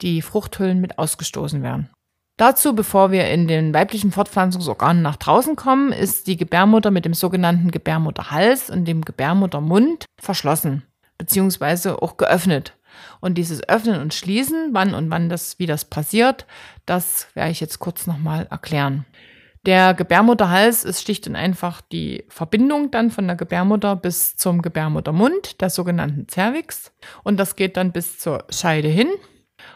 die 0.00 0.22
Fruchthüllen 0.22 0.80
mit 0.80 0.98
ausgestoßen 0.98 1.62
werden. 1.62 1.90
Dazu, 2.38 2.72
bevor 2.72 3.10
wir 3.10 3.28
in 3.28 3.48
den 3.48 3.74
weiblichen 3.74 4.12
Fortpflanzungsorganen 4.12 5.02
nach 5.02 5.16
draußen 5.16 5.56
kommen, 5.56 5.92
ist 5.92 6.28
die 6.28 6.36
Gebärmutter 6.36 6.92
mit 6.92 7.04
dem 7.04 7.14
sogenannten 7.14 7.72
Gebärmutterhals 7.72 8.70
und 8.70 8.84
dem 8.84 9.04
Gebärmuttermund 9.04 10.06
verschlossen, 10.20 10.84
beziehungsweise 11.18 12.00
auch 12.00 12.16
geöffnet. 12.16 12.74
Und 13.20 13.34
dieses 13.38 13.68
Öffnen 13.68 14.00
und 14.00 14.14
Schließen, 14.14 14.70
wann 14.72 14.94
und 14.94 15.10
wann 15.10 15.28
das, 15.28 15.58
wie 15.58 15.66
das 15.66 15.84
passiert, 15.84 16.46
das 16.86 17.26
werde 17.34 17.50
ich 17.50 17.60
jetzt 17.60 17.80
kurz 17.80 18.06
nochmal 18.06 18.46
erklären. 18.50 19.04
Der 19.66 19.94
Gebärmutterhals 19.94 20.84
ist 20.84 21.02
schlicht 21.02 21.26
und 21.26 21.36
einfach 21.36 21.80
die 21.80 22.24
Verbindung 22.28 22.90
dann 22.90 23.10
von 23.10 23.26
der 23.26 23.36
Gebärmutter 23.36 23.96
bis 23.96 24.36
zum 24.36 24.62
Gebärmuttermund, 24.62 25.60
der 25.60 25.70
sogenannten 25.70 26.26
Cervix. 26.28 26.92
Und 27.24 27.38
das 27.38 27.56
geht 27.56 27.76
dann 27.76 27.92
bis 27.92 28.18
zur 28.18 28.44
Scheide 28.50 28.88
hin. 28.88 29.08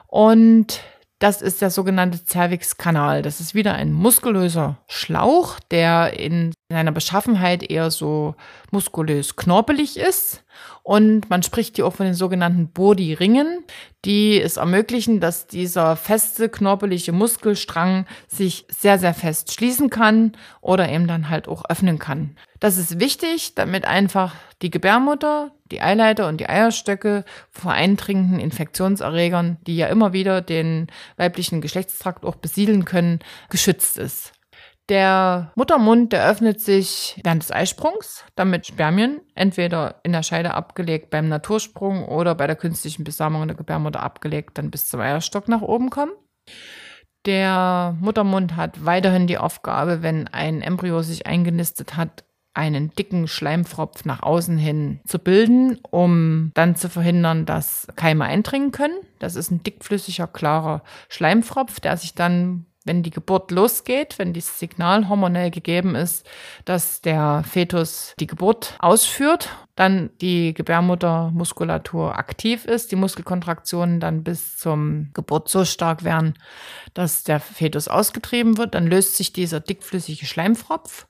Und 0.07 0.81
das 1.23 1.41
ist 1.41 1.63
der 1.63 1.71
sogenannte 1.71 2.19
Cervixkanal. 2.19 3.23
Das 3.23 3.39
ist 3.39 3.55
wieder 3.55 3.75
ein 3.75 3.93
muskulöser 3.93 4.79
Schlauch, 4.89 5.61
der 5.71 6.19
in 6.19 6.53
seiner 6.69 6.91
Beschaffenheit 6.91 7.63
eher 7.63 7.93
so 7.93 8.35
muskulös 8.73 9.37
knorpelig 9.37 9.99
ist. 9.99 10.43
Und 10.83 11.31
man 11.31 11.45
spricht 11.45 11.77
hier 11.77 11.87
auch 11.87 11.95
von 11.95 12.07
den 12.07 12.17
sogenannten 12.17 12.73
Body-Ringen, 12.73 13.65
die 14.05 14.41
es 14.41 14.57
ermöglichen, 14.57 15.21
dass 15.21 15.47
dieser 15.47 15.95
feste, 15.95 16.49
knorpelige 16.49 17.13
Muskelstrang 17.13 18.07
sich 18.27 18.67
sehr, 18.69 18.99
sehr 18.99 19.15
fest 19.15 19.53
schließen 19.53 19.91
kann 19.91 20.33
oder 20.61 20.89
eben 20.89 21.07
dann 21.07 21.29
halt 21.29 21.47
auch 21.47 21.65
öffnen 21.69 22.01
kann. 22.01 22.37
Das 22.59 22.79
ist 22.79 22.99
wichtig, 22.99 23.55
damit 23.55 23.85
einfach 23.85 24.35
die 24.61 24.71
Gebärmutter, 24.71 25.53
die 25.73 25.81
Eileiter 25.81 26.29
und 26.29 26.39
die 26.39 26.49
Eierstöcke 26.49 27.25
vor 27.51 27.73
eindringenden 27.73 28.39
Infektionserregern, 28.39 29.59
die 29.67 29.77
ja 29.77 29.89
immer 29.89 30.13
wieder 30.13 30.41
den 30.43 30.87
weiblichen 31.17 31.61
Geschlechtstrakt 31.61 32.25
auch 32.25 32.37
besiedeln 32.37 32.85
können, 32.85 33.19
geschützt 33.51 33.99
ist. 33.99 34.33
Der 34.89 35.53
Muttermund, 35.55 36.13
der 36.13 36.29
öffnet 36.29 36.61
sich 36.61 37.19
während 37.25 37.43
des 37.43 37.53
Eisprungs, 37.53 38.25
damit 38.35 38.67
Spermien 38.67 39.21
entweder 39.35 40.01
in 40.03 40.13
der 40.13 40.23
Scheide 40.23 40.55
abgelegt 40.55 41.09
beim 41.11 41.29
Natursprung 41.29 42.05
oder 42.05 42.35
bei 42.35 42.47
der 42.47 42.57
künstlichen 42.57 43.05
Besamung 43.05 43.47
der 43.47 43.57
Gebärmutter 43.57 44.03
abgelegt, 44.03 44.59
dann 44.59 44.71
bis 44.71 44.89
zum 44.89 45.01
Eierstock 45.01 45.49
nach 45.49 45.63
oben 45.63 45.89
kommen. 45.89 46.13
Der 47.25 47.97
Muttermund 48.01 48.57
hat 48.57 48.85
weiterhin 48.85 49.29
die 49.29 49.39
Aufgabe, 49.39 50.03
wenn 50.03 50.27
ein 50.29 50.61
Embryo 50.61 51.03
sich 51.03 51.27
eingenistet 51.27 51.97
hat, 51.97 52.25
einen 52.55 52.91
dicken 52.91 53.29
Schleimfropf 53.29 54.05
nach 54.05 54.23
außen 54.23 54.59
hin 54.59 55.01
zu 55.07 55.19
bilden, 55.19 55.79
um 55.91 56.51
dann 56.55 56.77
zu 56.77 56.89
verhindern, 56.89 57.47
dass 57.47 57.87
Keime 57.97 58.25
eindringen 58.25 58.73
können. 58.73 58.99
Das 59.19 59.37
ist 59.37 59.51
ein 59.51 59.63
dickflüssiger, 59.63 60.27
klarer 60.27 60.83
Schleimfropf, 61.09 61.81
der 61.81 61.97
sich 61.97 62.15
dann 62.15 62.67
wenn 62.85 63.03
die 63.03 63.11
Geburt 63.11 63.51
losgeht, 63.51 64.19
wenn 64.19 64.33
dieses 64.33 64.59
Signal 64.59 65.09
hormonell 65.09 65.51
gegeben 65.51 65.95
ist, 65.95 66.29
dass 66.65 67.01
der 67.01 67.45
Fetus 67.49 68.15
die 68.19 68.27
Geburt 68.27 68.75
ausführt, 68.79 69.51
dann 69.77 70.11
die 70.21 70.53
Gebärmuttermuskulatur 70.55 72.17
aktiv 72.19 72.65
ist, 72.65 72.91
die 72.93 72.97
Muskelkontraktionen 72.97 74.01
dann 74.01 74.25
bis 74.25 74.59
zum 74.59 75.11
Geburt 75.15 75.49
so 75.49 75.65
stark 75.65 76.05
werden, 76.05 76.35
dass 76.95 77.25
der 77.25 77.41
Fetus 77.41 77.89
ausgetrieben 77.89 78.59
wird, 78.59 78.75
dann 78.75 78.87
löst 78.87 79.17
sich 79.17 79.33
dieser 79.33 79.61
dickflüssige 79.61 80.27
Schleimfropf 80.27 81.07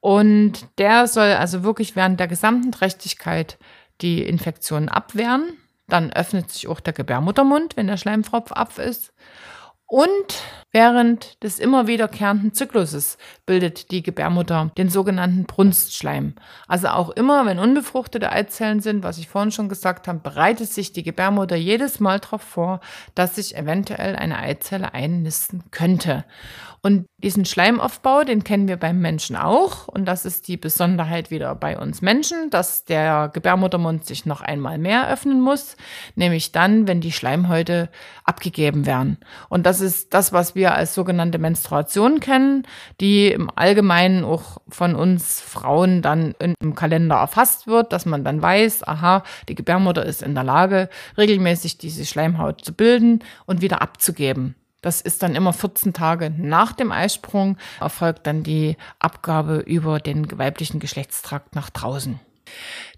und 0.00 0.66
der 0.78 1.06
soll 1.06 1.32
also 1.32 1.62
wirklich 1.62 1.94
während 1.96 2.18
der 2.18 2.28
gesamten 2.28 2.72
Trächtigkeit 2.72 3.58
die 4.00 4.22
Infektion 4.22 4.88
abwehren. 4.88 5.58
Dann 5.88 6.12
öffnet 6.12 6.50
sich 6.50 6.68
auch 6.68 6.80
der 6.80 6.92
Gebärmuttermund, 6.92 7.76
wenn 7.76 7.86
der 7.86 7.96
Schleimfropf 7.96 8.52
ab 8.52 8.78
ist. 8.78 9.12
Und 9.90 10.44
während 10.70 11.42
des 11.42 11.58
immer 11.58 11.88
wiederkehrenden 11.88 12.54
Zykluses 12.54 13.18
bildet 13.44 13.90
die 13.90 14.04
Gebärmutter 14.04 14.70
den 14.78 14.88
sogenannten 14.88 15.46
Brunstschleim. 15.46 16.36
Also 16.68 16.90
auch 16.90 17.10
immer, 17.10 17.44
wenn 17.44 17.58
unbefruchtete 17.58 18.30
Eizellen 18.30 18.78
sind, 18.78 19.02
was 19.02 19.18
ich 19.18 19.28
vorhin 19.28 19.50
schon 19.50 19.68
gesagt 19.68 20.06
habe, 20.06 20.20
bereitet 20.20 20.72
sich 20.72 20.92
die 20.92 21.02
Gebärmutter 21.02 21.56
jedes 21.56 21.98
Mal 21.98 22.20
darauf 22.20 22.42
vor, 22.42 22.78
dass 23.16 23.34
sich 23.34 23.56
eventuell 23.56 24.14
eine 24.14 24.38
Eizelle 24.38 24.94
einnisten 24.94 25.64
könnte. 25.72 26.24
Und 26.82 27.06
diesen 27.18 27.44
Schleimaufbau, 27.44 28.24
den 28.24 28.42
kennen 28.42 28.66
wir 28.66 28.78
beim 28.78 29.00
Menschen 29.00 29.36
auch. 29.36 29.86
Und 29.86 30.06
das 30.06 30.24
ist 30.24 30.48
die 30.48 30.56
Besonderheit 30.56 31.30
wieder 31.30 31.54
bei 31.54 31.78
uns 31.78 32.00
Menschen, 32.00 32.48
dass 32.48 32.86
der 32.86 33.30
Gebärmuttermund 33.34 34.06
sich 34.06 34.24
noch 34.24 34.40
einmal 34.40 34.78
mehr 34.78 35.10
öffnen 35.10 35.42
muss, 35.42 35.76
nämlich 36.14 36.52
dann, 36.52 36.88
wenn 36.88 37.02
die 37.02 37.12
Schleimhäute 37.12 37.90
abgegeben 38.24 38.86
werden. 38.86 39.18
Und 39.50 39.66
das 39.66 39.79
ist 39.80 40.14
das, 40.14 40.32
was 40.32 40.54
wir 40.54 40.74
als 40.74 40.94
sogenannte 40.94 41.38
Menstruation 41.38 42.20
kennen, 42.20 42.66
die 43.00 43.28
im 43.28 43.50
Allgemeinen 43.54 44.24
auch 44.24 44.58
von 44.68 44.94
uns 44.94 45.40
Frauen 45.40 46.02
dann 46.02 46.34
im 46.38 46.74
Kalender 46.74 47.16
erfasst 47.16 47.66
wird, 47.66 47.92
dass 47.92 48.06
man 48.06 48.24
dann 48.24 48.42
weiß, 48.42 48.86
aha, 48.86 49.22
die 49.48 49.54
Gebärmutter 49.54 50.04
ist 50.04 50.22
in 50.22 50.34
der 50.34 50.44
Lage, 50.44 50.88
regelmäßig 51.16 51.78
diese 51.78 52.04
Schleimhaut 52.04 52.64
zu 52.64 52.72
bilden 52.72 53.20
und 53.46 53.60
wieder 53.60 53.82
abzugeben. 53.82 54.54
Das 54.82 55.00
ist 55.00 55.22
dann 55.22 55.34
immer 55.34 55.52
14 55.52 55.92
Tage 55.92 56.32
nach 56.36 56.72
dem 56.72 56.90
Eisprung, 56.90 57.58
erfolgt 57.80 58.26
dann 58.26 58.42
die 58.42 58.76
Abgabe 58.98 59.58
über 59.58 60.00
den 60.00 60.38
weiblichen 60.38 60.80
Geschlechtstrakt 60.80 61.54
nach 61.54 61.70
draußen. 61.70 62.18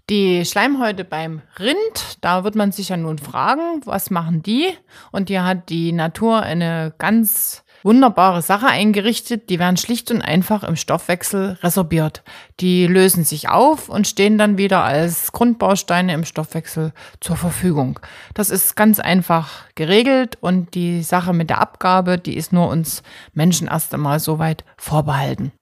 Die 0.09 0.43
Schleimhäute 0.43 1.05
beim 1.05 1.41
Rind, 1.57 2.17
da 2.19 2.43
wird 2.43 2.55
man 2.55 2.73
sich 2.73 2.89
ja 2.89 2.97
nun 2.97 3.19
fragen, 3.19 3.81
was 3.85 4.09
machen 4.09 4.43
die? 4.43 4.67
Und 5.13 5.29
hier 5.29 5.45
hat 5.45 5.69
die 5.69 5.93
Natur 5.93 6.41
eine 6.41 6.93
ganz 6.97 7.63
wunderbare 7.83 8.41
Sache 8.41 8.67
eingerichtet. 8.67 9.49
Die 9.49 9.59
werden 9.59 9.77
schlicht 9.77 10.11
und 10.11 10.21
einfach 10.21 10.63
im 10.63 10.75
Stoffwechsel 10.75 11.57
resorbiert. 11.63 12.23
Die 12.59 12.85
lösen 12.85 13.23
sich 13.23 13.47
auf 13.47 13.87
und 13.87 14.05
stehen 14.05 14.37
dann 14.37 14.57
wieder 14.57 14.83
als 14.83 15.31
Grundbausteine 15.31 16.13
im 16.13 16.25
Stoffwechsel 16.25 16.91
zur 17.21 17.37
Verfügung. 17.37 18.01
Das 18.33 18.49
ist 18.49 18.75
ganz 18.75 18.99
einfach 18.99 19.69
geregelt 19.75 20.37
und 20.41 20.75
die 20.75 21.01
Sache 21.01 21.31
mit 21.31 21.49
der 21.49 21.61
Abgabe, 21.61 22.17
die 22.17 22.35
ist 22.35 22.51
nur 22.51 22.67
uns 22.67 23.03
Menschen 23.33 23.67
erst 23.67 23.93
einmal 23.93 24.19
soweit 24.19 24.65
vorbehalten. 24.77 25.53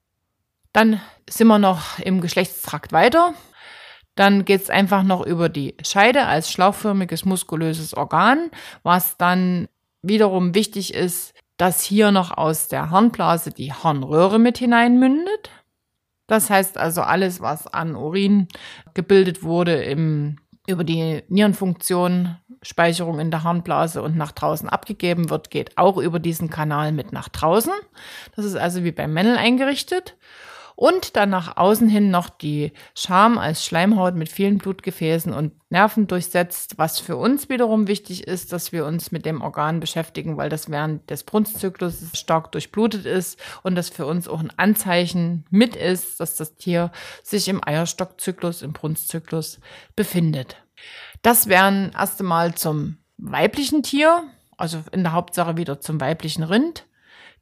Dann 0.72 1.00
sind 1.28 1.46
wir 1.46 1.58
noch 1.58 2.00
im 2.00 2.20
Geschlechtstrakt 2.20 2.92
weiter. 2.92 3.34
Dann 4.14 4.44
geht 4.44 4.62
es 4.62 4.70
einfach 4.70 5.02
noch 5.02 5.24
über 5.24 5.48
die 5.48 5.74
Scheide 5.84 6.26
als 6.26 6.50
schlauchförmiges 6.50 7.24
muskulöses 7.24 7.94
Organ, 7.94 8.50
was 8.82 9.16
dann 9.16 9.68
wiederum 10.02 10.54
wichtig 10.54 10.92
ist, 10.94 11.34
dass 11.56 11.82
hier 11.82 12.10
noch 12.10 12.36
aus 12.36 12.68
der 12.68 12.90
Harnblase 12.90 13.50
die 13.50 13.72
Harnröhre 13.72 14.38
mit 14.38 14.58
hineinmündet. 14.58 15.50
Das 16.26 16.50
heißt 16.50 16.76
also, 16.76 17.02
alles, 17.02 17.40
was 17.40 17.66
an 17.66 17.94
Urin 17.94 18.48
gebildet 18.94 19.42
wurde 19.42 19.82
im, 19.82 20.38
über 20.66 20.84
die 20.84 21.22
Nierenfunktion, 21.28 22.36
Speicherung 22.62 23.18
in 23.18 23.30
der 23.30 23.44
Harnblase 23.44 24.02
und 24.02 24.16
nach 24.16 24.32
draußen 24.32 24.68
abgegeben 24.68 25.30
wird, 25.30 25.50
geht 25.50 25.78
auch 25.78 25.98
über 25.98 26.20
diesen 26.20 26.48
Kanal 26.48 26.92
mit 26.92 27.12
nach 27.12 27.28
draußen. 27.28 27.72
Das 28.36 28.44
ist 28.44 28.56
also 28.56 28.84
wie 28.84 28.92
beim 28.92 29.12
Männel 29.12 29.36
eingerichtet 29.36 30.16
und 30.76 31.16
dann 31.16 31.30
nach 31.30 31.56
außen 31.56 31.88
hin 31.88 32.10
noch 32.10 32.28
die 32.30 32.72
Scham 32.94 33.38
als 33.38 33.64
Schleimhaut 33.64 34.14
mit 34.14 34.28
vielen 34.28 34.58
Blutgefäßen 34.58 35.32
und 35.32 35.52
Nerven 35.70 36.06
durchsetzt, 36.06 36.78
was 36.78 36.98
für 36.98 37.16
uns 37.16 37.48
wiederum 37.48 37.88
wichtig 37.88 38.26
ist, 38.26 38.52
dass 38.52 38.72
wir 38.72 38.84
uns 38.84 39.12
mit 39.12 39.24
dem 39.24 39.40
Organ 39.40 39.80
beschäftigen, 39.80 40.36
weil 40.36 40.48
das 40.48 40.70
während 40.70 41.08
des 41.10 41.24
Brunstzyklus 41.24 42.10
stark 42.14 42.52
durchblutet 42.52 43.06
ist 43.06 43.38
und 43.62 43.74
das 43.74 43.88
für 43.88 44.06
uns 44.06 44.28
auch 44.28 44.40
ein 44.40 44.52
Anzeichen 44.56 45.44
mit 45.50 45.76
ist, 45.76 46.20
dass 46.20 46.36
das 46.36 46.56
Tier 46.56 46.90
sich 47.22 47.48
im 47.48 47.60
Eierstockzyklus, 47.66 48.62
im 48.62 48.72
Brunstzyklus 48.72 49.60
befindet. 49.96 50.56
Das 51.22 51.48
wären 51.48 51.92
erst 51.96 52.20
einmal 52.20 52.54
zum 52.54 52.98
weiblichen 53.16 53.82
Tier, 53.82 54.24
also 54.56 54.82
in 54.92 55.02
der 55.02 55.12
Hauptsache 55.12 55.56
wieder 55.56 55.80
zum 55.80 56.00
weiblichen 56.00 56.42
Rind 56.42 56.84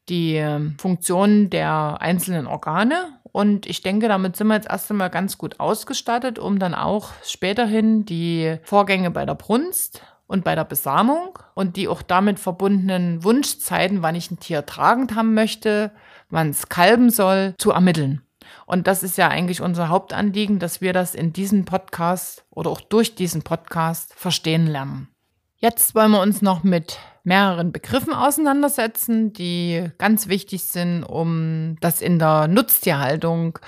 die 0.08 0.44
Funktionen 0.78 1.50
der 1.50 1.98
einzelnen 2.00 2.46
Organe 2.46 3.19
und 3.32 3.66
ich 3.66 3.82
denke, 3.82 4.08
damit 4.08 4.36
sind 4.36 4.48
wir 4.48 4.54
jetzt 4.54 4.70
erst 4.70 4.90
einmal 4.90 5.10
ganz 5.10 5.38
gut 5.38 5.60
ausgestattet, 5.60 6.38
um 6.38 6.58
dann 6.58 6.74
auch 6.74 7.10
späterhin 7.24 8.04
die 8.04 8.58
Vorgänge 8.62 9.10
bei 9.10 9.24
der 9.24 9.34
Brunst 9.34 10.02
und 10.26 10.44
bei 10.44 10.54
der 10.54 10.64
Besamung 10.64 11.38
und 11.54 11.76
die 11.76 11.88
auch 11.88 12.02
damit 12.02 12.38
verbundenen 12.38 13.22
Wunschzeiten, 13.24 14.02
wann 14.02 14.14
ich 14.14 14.30
ein 14.30 14.40
Tier 14.40 14.66
tragend 14.66 15.14
haben 15.14 15.34
möchte, 15.34 15.92
wann 16.28 16.50
es 16.50 16.68
kalben 16.68 17.10
soll, 17.10 17.54
zu 17.58 17.70
ermitteln. 17.70 18.22
Und 18.66 18.86
das 18.86 19.02
ist 19.02 19.18
ja 19.18 19.28
eigentlich 19.28 19.60
unser 19.60 19.88
Hauptanliegen, 19.88 20.58
dass 20.58 20.80
wir 20.80 20.92
das 20.92 21.14
in 21.14 21.32
diesem 21.32 21.64
Podcast 21.64 22.44
oder 22.50 22.70
auch 22.70 22.80
durch 22.80 23.14
diesen 23.14 23.42
Podcast 23.42 24.14
verstehen 24.14 24.66
lernen. 24.66 25.08
Jetzt 25.56 25.94
wollen 25.94 26.12
wir 26.12 26.22
uns 26.22 26.42
noch 26.42 26.62
mit 26.62 26.98
mehreren 27.24 27.72
Begriffen 27.72 28.12
auseinandersetzen, 28.12 29.32
die 29.32 29.90
ganz 29.98 30.28
wichtig 30.28 30.64
sind, 30.64 31.04
um 31.04 31.76
das 31.80 32.00
in 32.00 32.18
der 32.18 32.48
Nutztierhaltung 32.48 33.58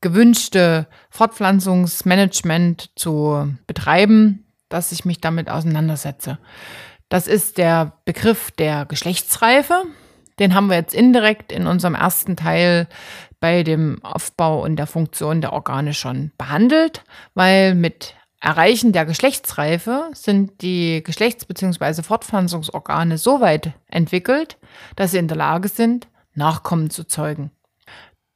gewünschte 0.00 0.86
Fortpflanzungsmanagement 1.10 2.90
zu 2.96 3.54
betreiben, 3.66 4.46
dass 4.68 4.92
ich 4.92 5.04
mich 5.04 5.20
damit 5.20 5.48
auseinandersetze. 5.48 6.38
Das 7.08 7.26
ist 7.26 7.58
der 7.58 7.92
Begriff 8.04 8.50
der 8.50 8.86
Geschlechtsreife. 8.86 9.84
Den 10.38 10.54
haben 10.54 10.68
wir 10.68 10.76
jetzt 10.76 10.94
indirekt 10.94 11.52
in 11.52 11.66
unserem 11.66 11.94
ersten 11.94 12.36
Teil 12.36 12.88
bei 13.38 13.62
dem 13.62 14.02
Aufbau 14.02 14.62
und 14.62 14.76
der 14.76 14.86
Funktion 14.86 15.40
der 15.40 15.52
Organe 15.52 15.94
schon 15.94 16.32
behandelt, 16.38 17.04
weil 17.34 17.74
mit 17.74 18.14
Erreichen 18.42 18.90
der 18.90 19.06
Geschlechtsreife 19.06 20.10
sind 20.14 20.62
die 20.62 21.04
Geschlechts- 21.04 21.44
bzw. 21.44 22.02
Fortpflanzungsorgane 22.02 23.16
so 23.16 23.40
weit 23.40 23.70
entwickelt, 23.86 24.58
dass 24.96 25.12
sie 25.12 25.18
in 25.18 25.28
der 25.28 25.36
Lage 25.36 25.68
sind, 25.68 26.08
Nachkommen 26.34 26.90
zu 26.90 27.04
zeugen. 27.04 27.52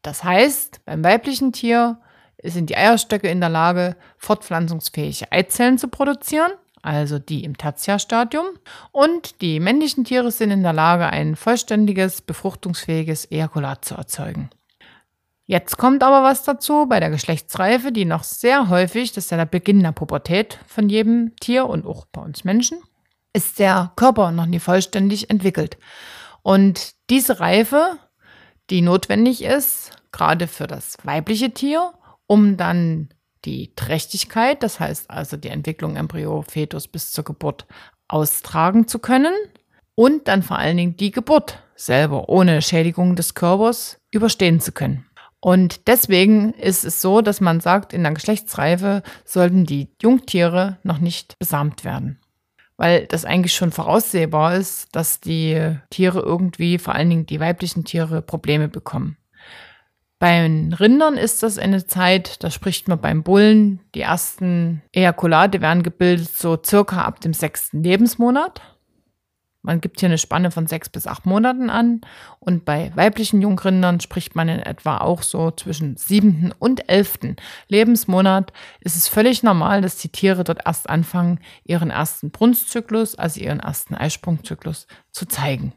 Das 0.02 0.22
heißt, 0.22 0.84
beim 0.84 1.02
weiblichen 1.02 1.52
Tier 1.52 1.98
sind 2.40 2.70
die 2.70 2.76
Eierstöcke 2.76 3.28
in 3.28 3.40
der 3.40 3.48
Lage, 3.48 3.96
fortpflanzungsfähige 4.18 5.32
Eizellen 5.32 5.76
zu 5.76 5.88
produzieren, 5.88 6.52
also 6.82 7.18
die 7.18 7.42
im 7.42 7.56
Tertiärstadium, 7.56 8.46
und 8.92 9.40
die 9.40 9.58
männlichen 9.58 10.04
Tiere 10.04 10.30
sind 10.30 10.52
in 10.52 10.62
der 10.62 10.72
Lage, 10.72 11.06
ein 11.06 11.34
vollständiges, 11.34 12.20
befruchtungsfähiges 12.20 13.24
Ejakulat 13.32 13.84
zu 13.84 13.96
erzeugen. 13.96 14.50
Jetzt 15.48 15.78
kommt 15.78 16.02
aber 16.02 16.24
was 16.24 16.42
dazu 16.42 16.86
bei 16.88 16.98
der 16.98 17.10
Geschlechtsreife, 17.10 17.92
die 17.92 18.04
noch 18.04 18.24
sehr 18.24 18.68
häufig, 18.68 19.12
das 19.12 19.26
ist 19.26 19.30
ja 19.30 19.36
der 19.36 19.46
Beginn 19.46 19.80
der 19.80 19.92
Pubertät 19.92 20.58
von 20.66 20.88
jedem 20.88 21.36
Tier 21.36 21.66
und 21.66 21.86
auch 21.86 22.06
bei 22.06 22.20
uns 22.20 22.42
Menschen, 22.42 22.78
ist 23.32 23.60
der 23.60 23.92
Körper 23.94 24.32
noch 24.32 24.46
nie 24.46 24.58
vollständig 24.58 25.30
entwickelt. 25.30 25.78
Und 26.42 26.94
diese 27.10 27.38
Reife, 27.38 27.98
die 28.70 28.82
notwendig 28.82 29.44
ist, 29.44 29.92
gerade 30.10 30.48
für 30.48 30.66
das 30.66 30.96
weibliche 31.04 31.52
Tier, 31.52 31.92
um 32.26 32.56
dann 32.56 33.10
die 33.44 33.72
Trächtigkeit, 33.76 34.64
das 34.64 34.80
heißt 34.80 35.10
also 35.10 35.36
die 35.36 35.50
Entwicklung 35.50 35.94
Embryo, 35.94 36.42
Fetus 36.42 36.88
bis 36.88 37.12
zur 37.12 37.22
Geburt 37.22 37.66
austragen 38.08 38.88
zu 38.88 38.98
können 38.98 39.34
und 39.94 40.26
dann 40.26 40.42
vor 40.42 40.58
allen 40.58 40.76
Dingen 40.76 40.96
die 40.96 41.12
Geburt 41.12 41.62
selber 41.76 42.28
ohne 42.28 42.62
Schädigung 42.62 43.14
des 43.14 43.34
Körpers 43.34 44.00
überstehen 44.10 44.60
zu 44.60 44.72
können. 44.72 45.06
Und 45.46 45.86
deswegen 45.86 46.54
ist 46.54 46.84
es 46.84 47.00
so, 47.00 47.20
dass 47.20 47.40
man 47.40 47.60
sagt, 47.60 47.92
in 47.92 48.02
der 48.02 48.10
Geschlechtsreife 48.10 49.04
sollten 49.24 49.64
die 49.64 49.86
Jungtiere 50.02 50.78
noch 50.82 50.98
nicht 50.98 51.38
besamt 51.38 51.84
werden. 51.84 52.18
Weil 52.76 53.06
das 53.06 53.24
eigentlich 53.24 53.54
schon 53.54 53.70
voraussehbar 53.70 54.56
ist, 54.56 54.88
dass 54.90 55.20
die 55.20 55.76
Tiere 55.90 56.18
irgendwie, 56.18 56.78
vor 56.78 56.96
allen 56.96 57.10
Dingen 57.10 57.26
die 57.26 57.38
weiblichen 57.38 57.84
Tiere, 57.84 58.22
Probleme 58.22 58.66
bekommen. 58.66 59.18
Bei 60.18 60.40
Rindern 60.40 61.16
ist 61.16 61.44
das 61.44 61.58
eine 61.58 61.86
Zeit, 61.86 62.42
da 62.42 62.50
spricht 62.50 62.88
man 62.88 63.00
beim 63.00 63.22
Bullen, 63.22 63.78
die 63.94 64.00
ersten 64.00 64.82
Ejakulate 64.90 65.60
werden 65.60 65.84
gebildet 65.84 66.36
so 66.36 66.58
circa 66.60 67.02
ab 67.02 67.20
dem 67.20 67.34
sechsten 67.34 67.84
Lebensmonat. 67.84 68.62
Man 69.66 69.80
gibt 69.80 69.98
hier 69.98 70.08
eine 70.08 70.16
Spanne 70.16 70.52
von 70.52 70.68
sechs 70.68 70.88
bis 70.88 71.08
acht 71.08 71.26
Monaten 71.26 71.70
an 71.70 72.00
und 72.38 72.64
bei 72.64 72.92
weiblichen 72.94 73.42
Jungrindern 73.42 73.98
spricht 73.98 74.36
man 74.36 74.48
in 74.48 74.60
etwa 74.60 74.98
auch 74.98 75.22
so 75.22 75.50
zwischen 75.50 75.96
siebten 75.96 76.52
und 76.56 76.88
elften 76.88 77.34
Lebensmonat. 77.66 78.52
Ist 78.80 78.96
es 78.96 79.08
völlig 79.08 79.42
normal, 79.42 79.82
dass 79.82 79.96
die 79.96 80.08
Tiere 80.08 80.44
dort 80.44 80.60
erst 80.64 80.88
anfangen, 80.88 81.40
ihren 81.64 81.90
ersten 81.90 82.30
Brunstzyklus, 82.30 83.16
also 83.16 83.40
ihren 83.40 83.58
ersten 83.58 83.96
Eisprungzyklus 83.96 84.86
zu 85.10 85.26
zeigen. 85.26 85.72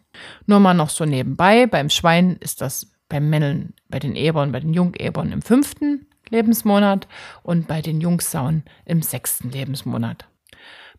Nur 0.45 0.59
mal 0.59 0.75
noch 0.75 0.91
so 0.91 1.05
nebenbei, 1.05 1.65
beim 1.65 1.89
Schwein 1.89 2.37
ist 2.39 2.61
das 2.61 2.91
beim 3.09 3.27
Männern, 3.31 3.73
bei 3.87 3.97
den 3.97 4.15
Ebern, 4.15 4.51
bei 4.51 4.59
den 4.59 4.75
Jungebern 4.75 5.31
im 5.31 5.41
fünften 5.41 6.05
Lebensmonat 6.29 7.07
und 7.41 7.67
bei 7.67 7.81
den 7.81 8.01
Jungsauen 8.01 8.65
im 8.85 9.01
sechsten 9.01 9.49
Lebensmonat. 9.49 10.27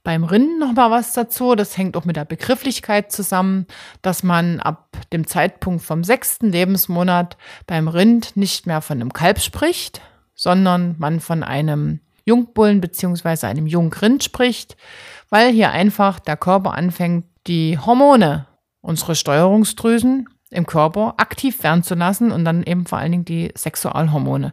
Beim 0.03 0.25
Rind 0.25 0.59
noch 0.59 0.73
mal 0.73 0.91
was 0.91 1.13
dazu. 1.13 1.55
Das 1.55 1.77
hängt 1.77 1.97
auch 1.97 2.05
mit 2.05 2.17
der 2.17 2.25
Begrifflichkeit 2.25 3.13
zusammen, 3.13 3.67
dass 4.03 4.23
man 4.23 4.61
ab 4.61 4.97
dem 5.13 5.27
Zeitpunkt 5.27 5.83
vom 5.83 6.05
sechsten 6.05 6.51
Lebensmonat 6.51 7.37
beim 7.67 7.89
Rind 7.89 8.37
nicht 8.37 8.67
mehr 8.67 8.81
von 8.81 9.01
einem 9.01 9.13
Kalb 9.13 9.41
spricht, 9.41 10.01
sondern 10.35 10.97
man 10.99 11.21
von 11.21 11.43
einem 11.43 12.01
Jungbullen 12.25 12.81
beziehungsweise 12.81 13.47
einem 13.47 13.67
Jungrind 13.67 14.25
spricht, 14.25 14.77
weil 15.29 15.53
hier 15.53 15.71
einfach 15.71 16.19
der 16.19 16.37
Körper 16.37 16.75
anfängt, 16.75 17.27
die 17.47 17.79
Hormone, 17.79 18.47
unsere 18.81 19.15
Steuerungsdrüsen 19.15 20.29
im 20.51 20.67
Körper 20.67 21.15
aktiv 21.17 21.63
werden 21.63 21.83
zu 21.83 21.95
lassen 21.95 22.33
und 22.33 22.45
dann 22.45 22.63
eben 22.63 22.87
vor 22.87 22.99
allen 22.99 23.13
Dingen 23.13 23.25
die 23.25 23.53
Sexualhormone 23.57 24.53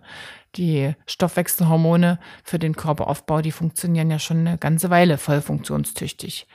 die 0.57 0.93
Stoffwechselhormone 1.05 2.19
für 2.43 2.59
den 2.59 2.75
Körperaufbau, 2.75 3.41
die 3.41 3.51
funktionieren 3.51 4.11
ja 4.11 4.19
schon 4.19 4.45
eine 4.45 4.57
ganze 4.57 4.89
Weile 4.89 5.17
voll 5.17 5.41
funktionstüchtig. 5.41 6.47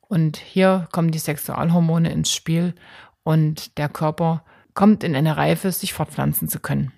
Und 0.00 0.38
hier 0.38 0.88
kommen 0.92 1.12
die 1.12 1.18
Sexualhormone 1.18 2.10
ins 2.10 2.32
Spiel 2.32 2.74
und 3.22 3.78
der 3.78 3.88
Körper 3.88 4.44
kommt 4.74 5.04
in 5.04 5.14
eine 5.14 5.36
Reife, 5.36 5.70
sich 5.72 5.92
fortpflanzen 5.92 6.48
zu 6.48 6.58
können. 6.58 6.92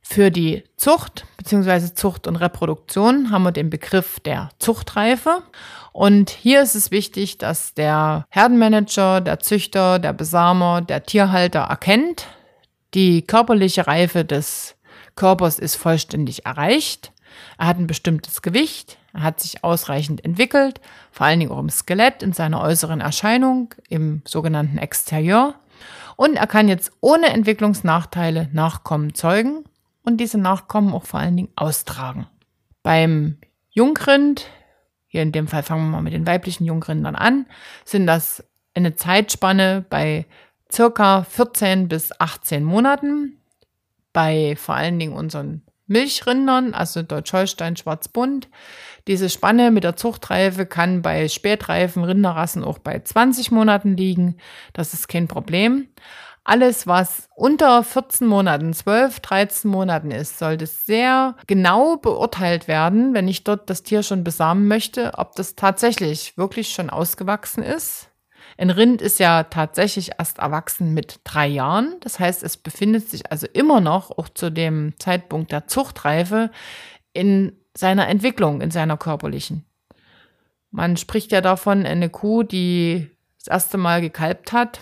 Für 0.00 0.30
die 0.30 0.64
Zucht 0.76 1.26
bzw. 1.36 1.92
Zucht 1.94 2.26
und 2.26 2.36
Reproduktion 2.36 3.30
haben 3.30 3.42
wir 3.42 3.52
den 3.52 3.68
Begriff 3.68 4.20
der 4.20 4.48
Zuchtreife. 4.58 5.42
Und 5.92 6.30
hier 6.30 6.62
ist 6.62 6.74
es 6.74 6.90
wichtig, 6.90 7.38
dass 7.38 7.74
der 7.74 8.24
Herdenmanager, 8.30 9.20
der 9.20 9.40
Züchter, 9.40 9.98
der 9.98 10.14
Besamer, 10.14 10.80
der 10.80 11.02
Tierhalter 11.02 11.60
erkennt, 11.60 12.26
die 12.94 13.22
körperliche 13.22 13.86
Reife 13.86 14.24
des 14.24 14.76
Körpers 15.18 15.58
ist 15.58 15.74
vollständig 15.74 16.46
erreicht. 16.46 17.12
Er 17.58 17.66
hat 17.66 17.78
ein 17.78 17.88
bestimmtes 17.88 18.40
Gewicht, 18.40 18.98
er 19.12 19.22
hat 19.22 19.40
sich 19.40 19.64
ausreichend 19.64 20.24
entwickelt, 20.24 20.80
vor 21.10 21.26
allen 21.26 21.40
Dingen 21.40 21.50
auch 21.50 21.58
im 21.58 21.70
Skelett, 21.70 22.22
in 22.22 22.32
seiner 22.32 22.62
äußeren 22.62 23.00
Erscheinung, 23.00 23.74
im 23.88 24.22
sogenannten 24.24 24.78
Exterieur. 24.78 25.56
Und 26.16 26.36
er 26.36 26.46
kann 26.46 26.68
jetzt 26.68 26.92
ohne 27.00 27.26
Entwicklungsnachteile 27.26 28.48
Nachkommen 28.52 29.12
zeugen 29.12 29.64
und 30.04 30.18
diese 30.18 30.38
Nachkommen 30.38 30.94
auch 30.94 31.04
vor 31.04 31.18
allen 31.18 31.36
Dingen 31.36 31.52
austragen. 31.56 32.28
Beim 32.84 33.38
Jungrind, 33.70 34.46
hier 35.08 35.22
in 35.22 35.32
dem 35.32 35.48
Fall 35.48 35.64
fangen 35.64 35.86
wir 35.86 35.96
mal 35.96 36.02
mit 36.02 36.12
den 36.12 36.26
weiblichen 36.26 36.64
Jungrindern 36.64 37.16
an, 37.16 37.46
sind 37.84 38.06
das 38.06 38.44
eine 38.74 38.94
Zeitspanne 38.94 39.84
bei 39.90 40.26
circa 40.72 41.24
14 41.24 41.88
bis 41.88 42.12
18 42.20 42.62
Monaten. 42.62 43.37
Bei 44.12 44.56
vor 44.56 44.74
allen 44.74 44.98
Dingen 44.98 45.12
unseren 45.12 45.62
Milchrindern, 45.88 46.74
also 46.74 47.02
Deutsch-Holstein, 47.02 47.76
Schwarzbund. 47.76 48.48
Diese 49.06 49.30
Spanne 49.30 49.70
mit 49.70 49.84
der 49.84 49.96
Zuchtreife 49.96 50.66
kann 50.66 51.02
bei 51.02 51.28
spätreifen 51.28 52.04
Rinderrassen 52.04 52.62
auch 52.62 52.78
bei 52.78 53.00
20 53.00 53.50
Monaten 53.50 53.96
liegen. 53.96 54.36
Das 54.74 54.92
ist 54.92 55.08
kein 55.08 55.28
Problem. 55.28 55.88
Alles, 56.44 56.86
was 56.86 57.28
unter 57.34 57.82
14 57.82 58.26
Monaten, 58.26 58.72
12, 58.72 59.20
13 59.20 59.70
Monaten 59.70 60.10
ist, 60.10 60.38
sollte 60.38 60.66
sehr 60.66 61.36
genau 61.46 61.96
beurteilt 61.96 62.68
werden, 62.68 63.12
wenn 63.12 63.28
ich 63.28 63.44
dort 63.44 63.68
das 63.68 63.82
Tier 63.82 64.02
schon 64.02 64.24
besamen 64.24 64.66
möchte, 64.66 65.12
ob 65.16 65.34
das 65.36 65.56
tatsächlich 65.56 66.38
wirklich 66.38 66.70
schon 66.70 66.88
ausgewachsen 66.88 67.62
ist 67.62 68.07
ein 68.58 68.70
Rind 68.70 69.00
ist 69.00 69.20
ja 69.20 69.44
tatsächlich 69.44 70.10
erst 70.18 70.38
erwachsen 70.38 70.92
mit 70.92 71.20
drei 71.22 71.46
Jahren. 71.46 71.96
Das 72.00 72.18
heißt, 72.18 72.42
es 72.42 72.56
befindet 72.56 73.08
sich 73.08 73.30
also 73.30 73.46
immer 73.46 73.80
noch, 73.80 74.10
auch 74.10 74.28
zu 74.28 74.50
dem 74.50 74.94
Zeitpunkt 74.98 75.52
der 75.52 75.68
Zuchtreife, 75.68 76.50
in 77.12 77.52
seiner 77.76 78.08
Entwicklung, 78.08 78.60
in 78.60 78.72
seiner 78.72 78.96
körperlichen. 78.96 79.64
Man 80.72 80.96
spricht 80.96 81.30
ja 81.30 81.40
davon, 81.40 81.86
eine 81.86 82.10
Kuh, 82.10 82.42
die 82.42 83.08
das 83.38 83.46
erste 83.46 83.78
Mal 83.78 84.00
gekalbt 84.00 84.52
hat, 84.52 84.80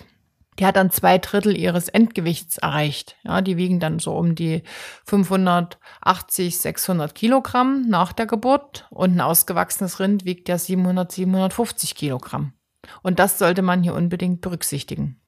die 0.57 0.65
hat 0.65 0.75
dann 0.75 0.89
zwei 0.89 1.19
Drittel 1.19 1.55
ihres 1.55 1.87
Endgewichts 1.87 2.57
erreicht. 2.57 3.15
Ja, 3.23 3.41
die 3.41 3.57
wiegen 3.57 3.79
dann 3.79 3.99
so 3.99 4.17
um 4.17 4.33
die 4.33 4.63
580, 5.05 6.57
600 6.57 7.13
Kilogramm 7.13 7.87
nach 7.87 8.11
der 8.11 8.25
Geburt 8.25 8.87
und 8.89 9.15
ein 9.15 9.21
ausgewachsenes 9.21 9.99
Rind 9.99 10.25
wiegt 10.25 10.49
ja 10.49 10.57
700, 10.57 11.11
750 11.11 11.93
Kilogramm. 11.93 12.53
Und 13.01 13.19
das 13.19 13.39
sollte 13.39 13.61
man 13.61 13.83
hier 13.83 13.93
unbedingt 13.93 14.41
berücksichtigen. 14.41 15.19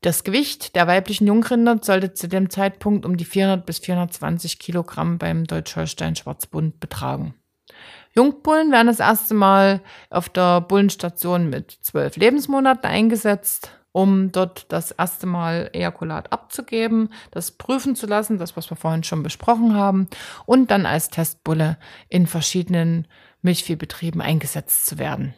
Das 0.00 0.22
Gewicht 0.22 0.76
der 0.76 0.86
weiblichen 0.86 1.26
Jungrinder 1.26 1.78
sollte 1.82 2.14
zu 2.14 2.28
dem 2.28 2.50
Zeitpunkt 2.50 3.04
um 3.04 3.16
die 3.16 3.24
400 3.24 3.66
bis 3.66 3.78
420 3.80 4.60
Kilogramm 4.60 5.18
beim 5.18 5.44
Deutsch-Holstein 5.44 6.14
Schwarzbund 6.14 6.78
betragen. 6.78 7.34
Jungbullen 8.14 8.70
werden 8.70 8.86
das 8.86 9.00
erste 9.00 9.34
Mal 9.34 9.82
auf 10.08 10.28
der 10.28 10.60
Bullenstation 10.60 11.50
mit 11.50 11.72
zwölf 11.82 12.16
Lebensmonaten 12.16 12.86
eingesetzt, 12.86 13.72
um 13.92 14.30
dort 14.30 14.66
das 14.72 14.92
erste 14.92 15.26
Mal 15.26 15.70
Ejakulat 15.72 16.32
abzugeben, 16.32 17.12
das 17.32 17.50
prüfen 17.50 17.96
zu 17.96 18.06
lassen, 18.06 18.38
das, 18.38 18.56
was 18.56 18.70
wir 18.70 18.76
vorhin 18.76 19.02
schon 19.02 19.24
besprochen 19.24 19.74
haben, 19.74 20.08
und 20.46 20.70
dann 20.70 20.86
als 20.86 21.10
Testbulle 21.10 21.76
in 22.08 22.28
verschiedenen 22.28 23.08
Milchviehbetrieben 23.42 24.20
eingesetzt 24.20 24.86
zu 24.86 24.98
werden. 24.98 25.34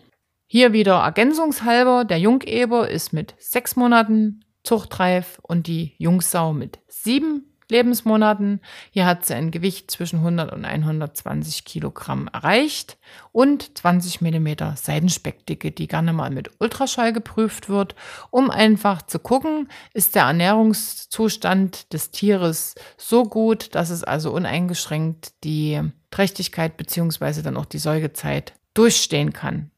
Hier 0.52 0.72
wieder 0.72 0.96
ergänzungshalber, 0.96 2.04
der 2.04 2.18
Jungeber 2.18 2.88
ist 2.88 3.12
mit 3.12 3.36
sechs 3.38 3.76
Monaten 3.76 4.44
zuchtreif 4.64 5.38
und 5.42 5.68
die 5.68 5.94
Jungsau 5.98 6.52
mit 6.52 6.80
sieben 6.88 7.44
Lebensmonaten. 7.68 8.60
Hier 8.90 9.06
hat 9.06 9.24
sie 9.24 9.34
ein 9.34 9.52
Gewicht 9.52 9.92
zwischen 9.92 10.16
100 10.16 10.52
und 10.52 10.64
120 10.64 11.64
Kilogramm 11.64 12.28
erreicht 12.32 12.98
und 13.30 13.78
20 13.78 14.22
Millimeter 14.22 14.74
Seidenspeckdicke, 14.76 15.70
die 15.70 15.86
gerne 15.86 16.12
mal 16.12 16.30
mit 16.30 16.50
Ultraschall 16.58 17.12
geprüft 17.12 17.68
wird, 17.68 17.94
um 18.30 18.50
einfach 18.50 19.02
zu 19.02 19.20
gucken, 19.20 19.68
ist 19.94 20.16
der 20.16 20.24
Ernährungszustand 20.24 21.92
des 21.92 22.10
Tieres 22.10 22.74
so 22.96 23.22
gut, 23.22 23.76
dass 23.76 23.90
es 23.90 24.02
also 24.02 24.32
uneingeschränkt 24.32 25.44
die 25.44 25.80
Trächtigkeit 26.10 26.76
beziehungsweise 26.76 27.44
dann 27.44 27.56
auch 27.56 27.66
die 27.66 27.78
Säugezeit 27.78 28.54
durchstehen 28.74 29.32
kann. 29.32 29.70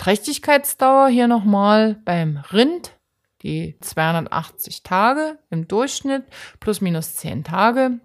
Trächtigkeitsdauer 0.00 1.08
hier 1.08 1.28
nochmal 1.28 1.96
beim 2.06 2.38
Rind, 2.38 2.96
die 3.42 3.76
280 3.82 4.82
Tage 4.82 5.38
im 5.50 5.68
Durchschnitt, 5.68 6.24
plus 6.58 6.80
minus 6.80 7.16
10 7.16 7.44
Tage, 7.44 8.00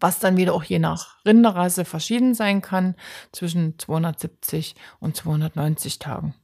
was 0.00 0.18
dann 0.18 0.36
wieder 0.36 0.52
auch 0.52 0.64
je 0.64 0.78
nach 0.78 1.24
Rinderrasse 1.24 1.86
verschieden 1.86 2.34
sein 2.34 2.60
kann, 2.60 2.94
zwischen 3.32 3.78
270 3.78 4.74
und 4.98 5.16
290 5.16 5.98
Tagen. 5.98 6.34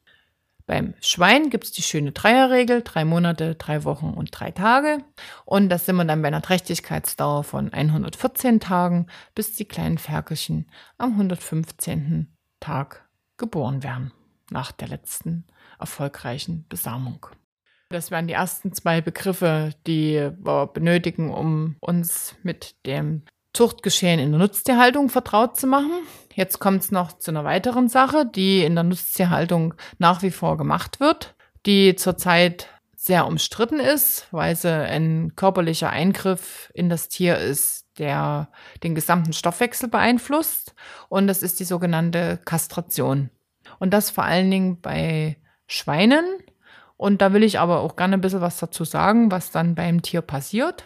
Beim 0.65 0.95
Schwein 1.03 1.51
gibt 1.51 1.65
es 1.65 1.73
die 1.73 1.83
schöne 1.83 2.13
Dreierregel, 2.13 2.81
drei 2.81 3.05
Monate, 3.05 3.55
drei 3.55 3.85
Wochen 3.85 4.15
und 4.15 4.31
drei 4.33 4.51
Tage. 4.51 5.05
Und 5.45 5.69
das 5.69 5.85
sind 5.85 5.97
wir 5.97 6.07
dann 6.07 6.23
bei 6.23 6.29
einer 6.29 6.41
Trächtigkeitsdauer 6.41 7.45
von 7.45 7.71
114 7.71 8.61
Tagen, 8.61 9.09
bis 9.35 9.57
die 9.57 9.67
kleinen 9.67 9.99
Ferkelchen 9.99 10.71
am 10.97 11.13
115. 11.13 12.35
Tag 12.61 13.07
geboren 13.37 13.83
werden 13.83 14.11
nach 14.51 14.73
der 14.73 14.89
letzten 14.89 15.45
erfolgreichen 15.79 16.67
Besamung. 16.69 17.27
Das 17.89 18.11
wären 18.11 18.27
die 18.27 18.35
ersten 18.35 18.73
zwei 18.73 19.01
Begriffe, 19.01 19.73
die 19.87 20.31
wir 20.39 20.67
benötigen, 20.67 21.33
um 21.33 21.77
uns 21.81 22.35
mit 22.43 22.75
dem 22.85 23.23
Zuchtgeschehen 23.53 24.21
in 24.21 24.33
der 24.33 24.41
Nutztierhaltung 24.41 25.09
vertraut 25.09 25.57
zu 25.57 25.67
machen. 25.67 26.03
Jetzt 26.35 26.59
kommt 26.59 26.83
es 26.83 26.91
noch 26.91 27.13
zu 27.13 27.31
einer 27.31 27.45
weiteren 27.45 27.89
Sache, 27.89 28.27
die 28.27 28.63
in 28.65 28.75
der 28.75 28.85
Nutztierhaltung 28.85 29.75
nach 29.99 30.23
wie 30.23 30.31
vor 30.31 30.59
gemacht 30.59 31.01
wird, 31.01 31.35
die 31.65 31.97
zurzeit 31.97 32.69
sehr 32.97 33.27
umstritten 33.27 33.79
ist, 33.79 34.27
weil 34.33 34.57
sie 34.57 34.69
ein 34.69 35.37
körperlicher 35.37 35.91
Eingriff 35.91 36.71
in 36.75 36.89
das 36.89 37.09
Tier 37.09 37.39
ist, 37.39 37.87
der 37.99 38.51
den 38.83 38.95
gesamten 38.95 39.33
Stoffwechsel 39.33 39.89
beeinflusst. 39.89 40.75
Und 41.09 41.29
das 41.29 41.43
ist 41.43 41.61
die 41.61 41.65
sogenannte 41.65 42.39
Kastration. 42.45 43.31
Und 43.79 43.93
das 43.93 44.11
vor 44.11 44.25
allen 44.25 44.51
Dingen 44.51 44.81
bei 44.81 45.37
Schweinen. 45.67 46.25
Und 46.97 47.21
da 47.21 47.33
will 47.33 47.43
ich 47.43 47.59
aber 47.59 47.81
auch 47.81 47.97
gerne 47.97 48.15
ein 48.15 48.21
bisschen 48.21 48.41
was 48.41 48.59
dazu 48.59 48.85
sagen, 48.85 49.31
was 49.31 49.51
dann 49.51 49.75
beim 49.75 50.03
Tier 50.03 50.23
passiert. 50.23 50.85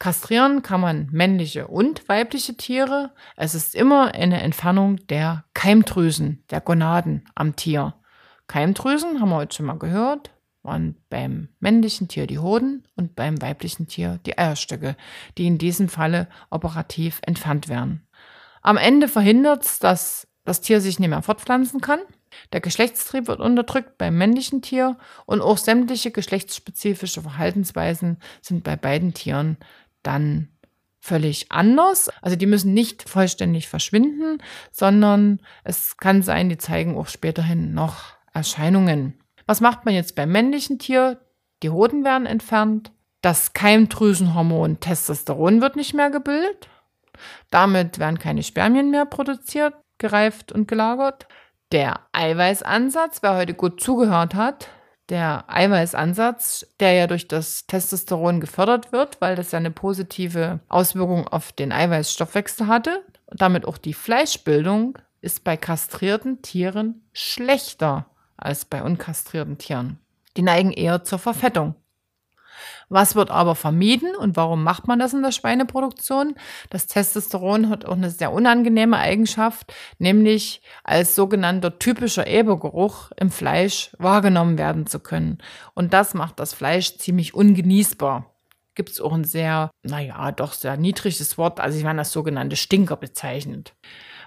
Kastrieren 0.00 0.62
kann 0.62 0.80
man 0.80 1.08
männliche 1.12 1.68
und 1.68 2.08
weibliche 2.08 2.56
Tiere. 2.56 3.12
Es 3.36 3.54
ist 3.54 3.74
immer 3.74 4.14
eine 4.14 4.42
Entfernung 4.42 5.06
der 5.06 5.44
Keimdrüsen, 5.54 6.44
der 6.50 6.60
Gonaden 6.60 7.24
am 7.34 7.56
Tier. 7.56 7.94
Keimdrüsen, 8.46 9.20
haben 9.20 9.30
wir 9.30 9.36
heute 9.36 9.56
schon 9.56 9.66
mal 9.66 9.78
gehört, 9.78 10.30
waren 10.62 10.96
beim 11.08 11.48
männlichen 11.60 12.08
Tier 12.08 12.26
die 12.26 12.38
Hoden 12.38 12.86
und 12.96 13.14
beim 13.14 13.40
weiblichen 13.40 13.86
Tier 13.86 14.18
die 14.26 14.36
Eierstöcke, 14.36 14.96
die 15.38 15.46
in 15.46 15.58
diesem 15.58 15.88
Falle 15.88 16.28
operativ 16.50 17.20
entfernt 17.22 17.68
werden. 17.68 18.06
Am 18.62 18.76
Ende 18.76 19.08
verhindert 19.08 19.64
es, 19.64 19.78
dass 19.78 20.26
das 20.44 20.60
Tier 20.60 20.80
sich 20.80 20.98
nicht 20.98 21.08
mehr 21.08 21.22
fortpflanzen 21.22 21.80
kann. 21.80 22.00
Der 22.52 22.60
Geschlechtstrieb 22.60 23.28
wird 23.28 23.40
unterdrückt 23.40 23.98
beim 23.98 24.16
männlichen 24.16 24.62
Tier 24.62 24.98
und 25.26 25.40
auch 25.40 25.58
sämtliche 25.58 26.10
geschlechtsspezifische 26.10 27.22
Verhaltensweisen 27.22 28.18
sind 28.42 28.64
bei 28.64 28.76
beiden 28.76 29.14
Tieren 29.14 29.56
dann 30.02 30.48
völlig 31.00 31.52
anders. 31.52 32.10
Also 32.22 32.36
die 32.36 32.46
müssen 32.46 32.74
nicht 32.74 33.08
vollständig 33.08 33.68
verschwinden, 33.68 34.38
sondern 34.70 35.40
es 35.62 35.96
kann 35.96 36.22
sein, 36.22 36.48
die 36.48 36.58
zeigen 36.58 36.96
auch 36.96 37.08
späterhin 37.08 37.74
noch 37.74 38.14
Erscheinungen. 38.32 39.14
Was 39.46 39.60
macht 39.60 39.84
man 39.84 39.94
jetzt 39.94 40.14
beim 40.14 40.32
männlichen 40.32 40.78
Tier? 40.78 41.20
Die 41.62 41.70
Hoden 41.70 42.04
werden 42.04 42.26
entfernt. 42.26 42.90
Das 43.20 43.52
Keimdrüsenhormon 43.52 44.80
Testosteron 44.80 45.60
wird 45.60 45.76
nicht 45.76 45.94
mehr 45.94 46.10
gebildet. 46.10 46.68
Damit 47.50 47.98
werden 47.98 48.18
keine 48.18 48.42
Spermien 48.42 48.90
mehr 48.90 49.06
produziert 49.06 49.74
gereift 49.98 50.52
und 50.52 50.68
gelagert. 50.68 51.26
Der 51.72 52.00
Eiweißansatz, 52.12 53.22
wer 53.22 53.36
heute 53.36 53.54
gut 53.54 53.80
zugehört 53.80 54.34
hat, 54.34 54.68
der 55.08 55.44
Eiweißansatz, 55.48 56.66
der 56.80 56.92
ja 56.92 57.06
durch 57.06 57.28
das 57.28 57.66
Testosteron 57.66 58.40
gefördert 58.40 58.92
wird, 58.92 59.20
weil 59.20 59.36
das 59.36 59.52
ja 59.52 59.58
eine 59.58 59.70
positive 59.70 60.60
Auswirkung 60.68 61.28
auf 61.28 61.52
den 61.52 61.72
Eiweißstoffwechsel 61.72 62.66
hatte, 62.66 63.04
und 63.26 63.40
damit 63.40 63.66
auch 63.66 63.78
die 63.78 63.94
Fleischbildung, 63.94 64.98
ist 65.20 65.44
bei 65.44 65.56
kastrierten 65.56 66.42
Tieren 66.42 67.02
schlechter 67.12 68.06
als 68.36 68.64
bei 68.64 68.82
unkastrierten 68.82 69.58
Tieren. 69.58 69.98
Die 70.36 70.42
neigen 70.42 70.70
eher 70.70 71.04
zur 71.04 71.18
Verfettung. 71.18 71.74
Was 72.88 73.14
wird 73.14 73.30
aber 73.30 73.54
vermieden 73.54 74.14
und 74.14 74.36
warum 74.36 74.62
macht 74.62 74.86
man 74.86 74.98
das 74.98 75.12
in 75.12 75.22
der 75.22 75.32
Schweineproduktion? 75.32 76.34
Das 76.70 76.86
Testosteron 76.86 77.68
hat 77.70 77.84
auch 77.84 77.96
eine 77.96 78.10
sehr 78.10 78.32
unangenehme 78.32 78.98
Eigenschaft, 78.98 79.72
nämlich 79.98 80.62
als 80.82 81.14
sogenannter 81.14 81.78
typischer 81.78 82.26
Ebergeruch 82.26 83.10
im 83.16 83.30
Fleisch 83.30 83.90
wahrgenommen 83.98 84.58
werden 84.58 84.86
zu 84.86 85.00
können. 85.00 85.38
Und 85.74 85.92
das 85.92 86.14
macht 86.14 86.40
das 86.40 86.54
Fleisch 86.54 86.96
ziemlich 86.98 87.34
ungenießbar. 87.34 88.30
Gibt 88.74 88.90
es 88.90 89.00
auch 89.00 89.12
ein 89.12 89.24
sehr, 89.24 89.70
naja, 89.82 90.32
doch 90.32 90.52
sehr 90.52 90.76
niedriges 90.76 91.38
Wort, 91.38 91.60
also 91.60 91.78
ich 91.78 91.84
meine 91.84 91.98
das 91.98 92.12
sogenannte 92.12 92.56
Stinker 92.56 92.96
bezeichnet. 92.96 93.74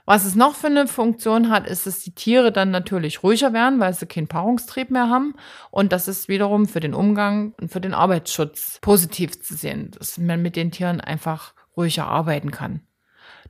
Was 0.09 0.23
es 0.23 0.35
noch 0.35 0.55
für 0.55 0.67
eine 0.67 0.87
Funktion 0.87 1.49
hat, 1.49 1.67
ist, 1.67 1.85
dass 1.85 1.99
die 1.99 2.15
Tiere 2.15 2.53
dann 2.53 2.71
natürlich 2.71 3.23
ruhiger 3.23 3.51
werden, 3.51 3.81
weil 3.81 3.93
sie 3.93 4.05
keinen 4.05 4.29
Paarungstrieb 4.29 4.89
mehr 4.89 5.09
haben. 5.09 5.35
Und 5.69 5.91
das 5.91 6.07
ist 6.07 6.29
wiederum 6.29 6.65
für 6.65 6.79
den 6.79 6.93
Umgang 6.93 7.53
und 7.59 7.73
für 7.73 7.81
den 7.81 7.93
Arbeitsschutz 7.93 8.79
positiv 8.79 9.41
zu 9.41 9.53
sehen, 9.53 9.91
dass 9.91 10.17
man 10.17 10.41
mit 10.41 10.55
den 10.55 10.71
Tieren 10.71 11.01
einfach 11.01 11.53
ruhiger 11.75 12.07
arbeiten 12.07 12.51
kann. 12.51 12.79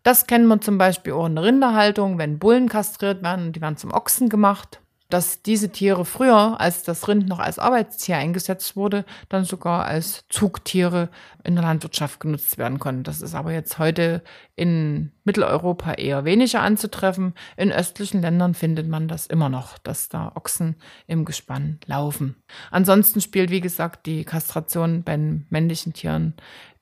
Das 0.02 0.26
kennen 0.26 0.48
wir 0.48 0.60
zum 0.60 0.80
Beispiel 0.80 1.14
auch 1.14 1.28
in 1.28 1.36
der 1.36 1.44
Rinderhaltung, 1.44 2.18
wenn 2.18 2.40
Bullen 2.40 2.70
kastriert 2.70 3.22
werden, 3.22 3.54
die 3.54 3.62
werden 3.62 3.78
zum 3.78 3.92
Ochsen 3.92 4.28
gemacht 4.28 4.82
dass 5.10 5.42
diese 5.42 5.72
Tiere 5.72 6.04
früher, 6.04 6.60
als 6.60 6.84
das 6.84 7.08
Rind 7.08 7.28
noch 7.28 7.40
als 7.40 7.60
Arbeitstier 7.60 8.18
eingesetzt 8.18 8.76
wurde, 8.76 9.06
dann 9.30 9.46
sogar 9.46 9.86
als 9.86 10.26
Zugtiere 10.30 11.10
in 11.44 11.56
der 11.56 11.64
Landwirtschaft 11.64 12.20
genutzt 12.20 12.58
werden 12.58 12.78
konnten. 12.80 13.04
Das 13.04 13.22
ist 13.22 13.34
aber 13.34 13.54
jetzt 13.54 13.80
heute 13.80 14.22
in 14.56 15.12
Mitteleuropa 15.24 15.94
eher 15.94 16.26
weniger 16.26 16.62
anzutreffen. 16.62 17.34
In 17.56 17.72
östlichen 17.72 18.22
Ländern 18.22 18.54
findet 18.54 18.88
man 18.88 19.08
das 19.08 19.28
immer 19.28 19.48
noch, 19.48 19.78
dass 19.78 20.10
da 20.10 20.32
Ochsen 20.36 20.76
im 21.08 21.24
Gespann 21.24 21.80
laufen. 21.86 22.36
Ansonsten 22.72 23.22
spielt, 23.22 23.50
wie 23.50 23.62
gesagt, 23.62 24.06
die 24.06 24.26
Kastration 24.26 25.04
bei 25.04 25.18
männlichen 25.18 25.94
Tieren 25.94 26.34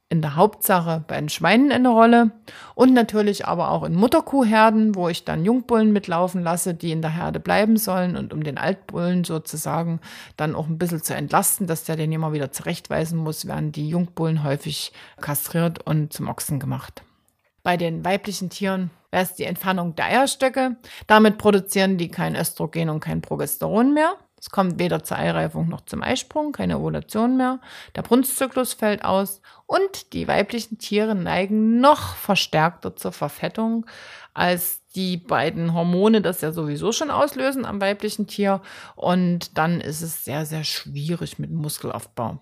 in 0.09 0.21
der 0.21 0.35
Hauptsache 0.35 1.03
bei 1.07 1.19
den 1.19 1.29
Schweinen 1.29 1.71
eine 1.71 1.89
Rolle 1.89 2.31
und 2.75 2.93
natürlich 2.93 3.47
aber 3.47 3.71
auch 3.71 3.83
in 3.83 3.95
Mutterkuhherden, 3.95 4.93
wo 4.93 5.09
ich 5.09 5.25
dann 5.25 5.45
Jungbullen 5.45 5.91
mitlaufen 5.91 6.43
lasse, 6.43 6.75
die 6.75 6.91
in 6.91 7.01
der 7.01 7.15
Herde 7.15 7.39
bleiben 7.39 7.77
sollen 7.77 8.15
und 8.15 8.31
um 8.31 8.43
den 8.43 8.59
Altbullen 8.59 9.23
sozusagen 9.23 9.99
dann 10.37 10.53
auch 10.53 10.67
ein 10.67 10.77
bisschen 10.77 11.01
zu 11.01 11.15
entlasten, 11.15 11.65
dass 11.65 11.85
der 11.85 11.95
den 11.95 12.11
immer 12.11 12.33
wieder 12.33 12.51
zurechtweisen 12.51 13.17
muss, 13.17 13.47
werden 13.47 13.71
die 13.71 13.89
Jungbullen 13.89 14.43
häufig 14.43 14.93
kastriert 15.19 15.85
und 15.85 16.13
zum 16.13 16.29
Ochsen 16.29 16.59
gemacht. 16.59 17.03
Bei 17.63 17.77
den 17.77 18.05
weiblichen 18.05 18.51
Tieren 18.51 18.91
wäre 19.09 19.23
es 19.23 19.33
die 19.33 19.45
Entfernung 19.45 19.95
der 19.95 20.05
Eierstöcke. 20.05 20.75
Damit 21.07 21.39
produzieren 21.39 21.97
die 21.97 22.09
kein 22.09 22.35
Östrogen 22.35 22.89
und 22.89 22.99
kein 22.99 23.21
Progesteron 23.21 23.91
mehr. 23.91 24.13
Es 24.45 24.51
kommt 24.51 24.77
weder 24.77 25.03
zur 25.03 25.17
Eireifung 25.17 25.69
noch 25.69 25.81
zum 25.85 26.03
Eisprung, 26.03 26.51
keine 26.51 26.77
Ovulation 26.77 27.35
mehr. 27.35 27.59
Der 27.95 28.03
Brunstzyklus 28.03 28.73
fällt 28.73 29.03
aus 29.03 29.41
und 29.65 30.13
die 30.13 30.27
weiblichen 30.27 30.77
Tiere 30.77 31.15
neigen 31.15 31.79
noch 31.79 32.15
verstärkter 32.15 32.95
zur 32.95 33.11
Verfettung, 33.11 33.87
als 34.35 34.85
die 34.89 35.17
beiden 35.17 35.73
Hormone 35.73 36.21
das 36.21 36.41
ja 36.41 36.51
sowieso 36.51 36.91
schon 36.91 37.09
auslösen 37.09 37.65
am 37.65 37.81
weiblichen 37.81 38.27
Tier. 38.27 38.61
Und 38.95 39.57
dann 39.57 39.81
ist 39.81 40.03
es 40.03 40.23
sehr, 40.23 40.45
sehr 40.45 40.63
schwierig 40.63 41.39
mit 41.39 41.49
Muskelaufbau. 41.49 42.37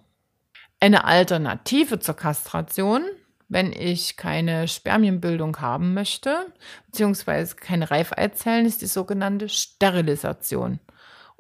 Eine 0.82 1.06
Alternative 1.06 2.00
zur 2.00 2.18
Kastration 2.18 3.04
wenn 3.50 3.72
ich 3.72 4.18
keine 4.18 4.68
Spermienbildung 4.68 5.62
haben 5.62 5.94
möchte, 5.94 6.48
beziehungsweise 6.88 7.56
keine 7.56 7.92
Reifeizellen, 7.92 8.66
ist 8.66 8.82
die 8.82 8.88
sogenannte 8.88 9.48
Sterilisation. 9.48 10.80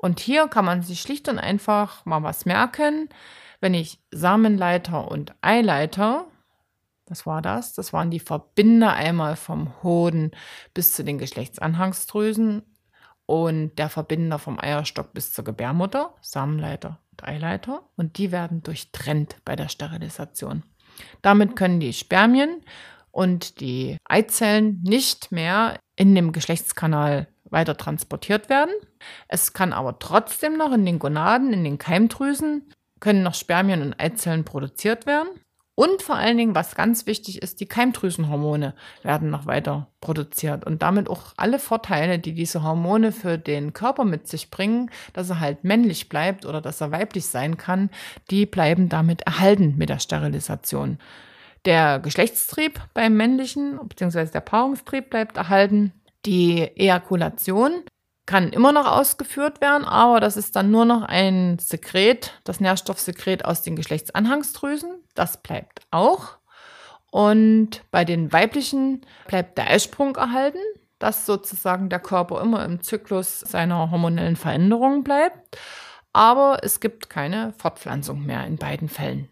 Und 0.04 0.20
hier 0.20 0.50
kann 0.50 0.66
man 0.66 0.82
sich 0.82 1.00
schlicht 1.00 1.30
und 1.30 1.40
einfach 1.40 2.06
mal 2.06 2.24
was 2.24 2.46
merken. 2.46 3.08
Wenn 3.62 3.74
ich 3.74 4.02
Samenleiter 4.12 5.10
und 5.10 5.34
Eileiter, 5.40 6.28
was 7.08 7.26
war 7.26 7.42
das? 7.42 7.74
Das 7.74 7.94
waren 7.94 8.12
die 8.12 8.20
Verbinder 8.20 8.92
einmal 8.92 9.38
vom 9.38 9.82
Hoden 9.82 10.32
bis 10.74 10.92
zu 10.92 11.06
den 11.06 11.20
Geschlechtsanhangsdrüsen 11.20 12.64
und 13.28 13.80
der 13.80 13.88
Verbinder 13.88 14.40
vom 14.40 14.60
Eierstock 14.60 15.14
bis 15.14 15.32
zur 15.32 15.46
Gebärmutter, 15.46 16.14
Samenleiter 16.20 17.00
und 17.12 17.24
Eileiter. 17.24 17.84
Und 17.96 18.18
die 18.18 18.34
werden 18.34 18.62
durchtrennt 18.62 19.38
bei 19.46 19.56
der 19.56 19.70
Sterilisation. 19.70 20.64
Damit 21.22 21.56
können 21.56 21.80
die 21.80 21.94
Spermien 21.94 22.60
und 23.12 23.62
die 23.62 23.96
Eizellen 24.04 24.82
nicht 24.84 25.32
mehr 25.32 25.80
in 25.96 26.14
dem 26.14 26.34
Geschlechtskanal 26.34 27.30
weiter 27.54 27.78
transportiert 27.78 28.50
werden. 28.50 28.74
Es 29.28 29.54
kann 29.54 29.72
aber 29.72 30.00
trotzdem 30.00 30.58
noch 30.58 30.74
in 30.74 30.86
den 30.86 31.00
Gonaden, 31.00 31.54
in 31.54 31.64
den 31.64 31.78
Keimdrüsen, 31.78 32.70
können 33.00 33.24
noch 33.24 33.36
Spermien 33.36 33.82
und 33.82 34.00
Eizellen 34.00 34.44
produziert 34.44 35.06
werden. 35.06 35.30
Und 35.76 36.04
vor 36.04 36.16
allen 36.16 36.38
Dingen, 36.38 36.54
was 36.54 36.76
ganz 36.76 37.08
wichtig 37.08 37.42
ist, 37.42 37.60
die 37.60 37.66
Keimdrüsenhormone 37.66 38.76
werden 39.02 39.32
noch 39.32 39.48
weiter 39.48 39.88
produziert 40.02 40.66
und 40.66 40.84
damit 40.84 41.10
auch 41.10 41.34
alle 41.36 41.58
Vorteile, 41.58 42.20
die 42.20 42.34
diese 42.34 42.62
Hormone 42.62 43.12
für 43.12 43.40
den 43.40 43.74
Körper 43.74 44.06
mit 44.06 44.28
sich 44.28 44.52
bringen, 44.52 44.92
dass 45.14 45.32
er 45.32 45.40
halt 45.40 45.64
männlich 45.64 46.10
bleibt 46.10 46.46
oder 46.46 46.62
dass 46.62 46.80
er 46.80 46.92
weiblich 46.92 47.26
sein 47.26 47.58
kann, 47.58 47.90
die 48.30 48.46
bleiben 48.46 48.88
damit 48.88 49.24
erhalten 49.24 49.76
mit 49.76 49.90
der 49.90 49.98
Sterilisation. 49.98 51.00
Der 51.66 52.00
Geschlechtstrieb 52.00 52.80
beim 52.94 53.18
männlichen 53.18 53.80
bzw. 53.88 54.26
der 54.26 54.42
Paarungstrieb 54.42 55.10
bleibt 55.10 55.38
erhalten 55.38 55.92
die 56.26 56.62
Ejakulation 56.62 57.84
kann 58.26 58.54
immer 58.54 58.72
noch 58.72 58.88
ausgeführt 58.88 59.60
werden, 59.60 59.84
aber 59.84 60.20
das 60.20 60.38
ist 60.38 60.56
dann 60.56 60.72
nur 60.72 60.86
noch 60.86 61.04
ein 61.04 61.60
Sekret, 61.60 62.40
das 62.46 62.60
Nährstoffsekret 62.60 63.44
aus 63.44 63.62
den 63.62 63.76
Geschlechtsanhangsdrüsen. 63.76 65.04
Das 65.14 65.42
bleibt 65.42 65.82
auch. 65.92 66.38
Und 67.12 67.84
bei 67.92 68.06
den 68.06 68.32
weiblichen 68.32 69.02
bleibt 69.28 69.58
der 69.58 69.70
Eisprung 69.70 70.16
erhalten, 70.16 70.58
dass 71.00 71.26
sozusagen 71.26 71.90
der 71.90 72.00
Körper 72.00 72.42
immer 72.42 72.64
im 72.66 72.82
Zyklus 72.82 73.42
seiner 73.42 73.92
hormonellen 73.92 74.38
Veränderungen 74.38 75.04
bleibt. 75.04 75.58
Aber 76.14 76.60
es 76.64 76.80
gibt 76.80 77.10
keine 77.10 77.54
Fortpflanzung 77.58 78.26
mehr 78.26 78.46
in 78.46 78.58
beiden 78.58 78.88
Fällen. 78.88 79.30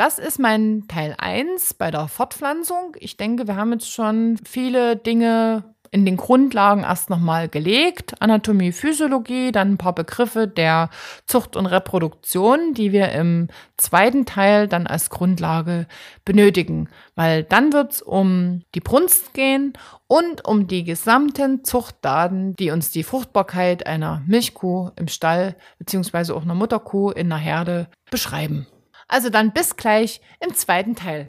Das 0.00 0.18
ist 0.18 0.38
mein 0.38 0.84
Teil 0.88 1.14
1 1.18 1.74
bei 1.74 1.90
der 1.90 2.08
Fortpflanzung. 2.08 2.96
Ich 2.98 3.18
denke, 3.18 3.46
wir 3.46 3.56
haben 3.56 3.72
jetzt 3.72 3.92
schon 3.92 4.38
viele 4.48 4.96
Dinge 4.96 5.74
in 5.90 6.06
den 6.06 6.16
Grundlagen 6.16 6.84
erst 6.84 7.10
nochmal 7.10 7.50
gelegt. 7.50 8.14
Anatomie, 8.18 8.72
Physiologie, 8.72 9.52
dann 9.52 9.72
ein 9.72 9.76
paar 9.76 9.94
Begriffe 9.94 10.48
der 10.48 10.88
Zucht 11.26 11.54
und 11.54 11.66
Reproduktion, 11.66 12.72
die 12.72 12.92
wir 12.92 13.12
im 13.12 13.48
zweiten 13.76 14.24
Teil 14.24 14.68
dann 14.68 14.86
als 14.86 15.10
Grundlage 15.10 15.86
benötigen. 16.24 16.88
Weil 17.14 17.44
dann 17.44 17.74
wird 17.74 17.92
es 17.92 18.00
um 18.00 18.62
die 18.74 18.80
Brunst 18.80 19.34
gehen 19.34 19.74
und 20.06 20.46
um 20.46 20.66
die 20.66 20.84
gesamten 20.84 21.62
Zuchtdaten, 21.62 22.56
die 22.56 22.70
uns 22.70 22.90
die 22.90 23.02
Fruchtbarkeit 23.02 23.86
einer 23.86 24.22
Milchkuh 24.26 24.92
im 24.96 25.08
Stall 25.08 25.56
beziehungsweise 25.78 26.34
auch 26.34 26.44
einer 26.44 26.54
Mutterkuh 26.54 27.10
in 27.10 27.28
der 27.28 27.36
Herde 27.36 27.88
beschreiben. 28.10 28.66
Also 29.10 29.28
dann 29.28 29.52
bis 29.52 29.76
gleich 29.76 30.20
im 30.38 30.54
zweiten 30.54 30.94
Teil. 30.94 31.26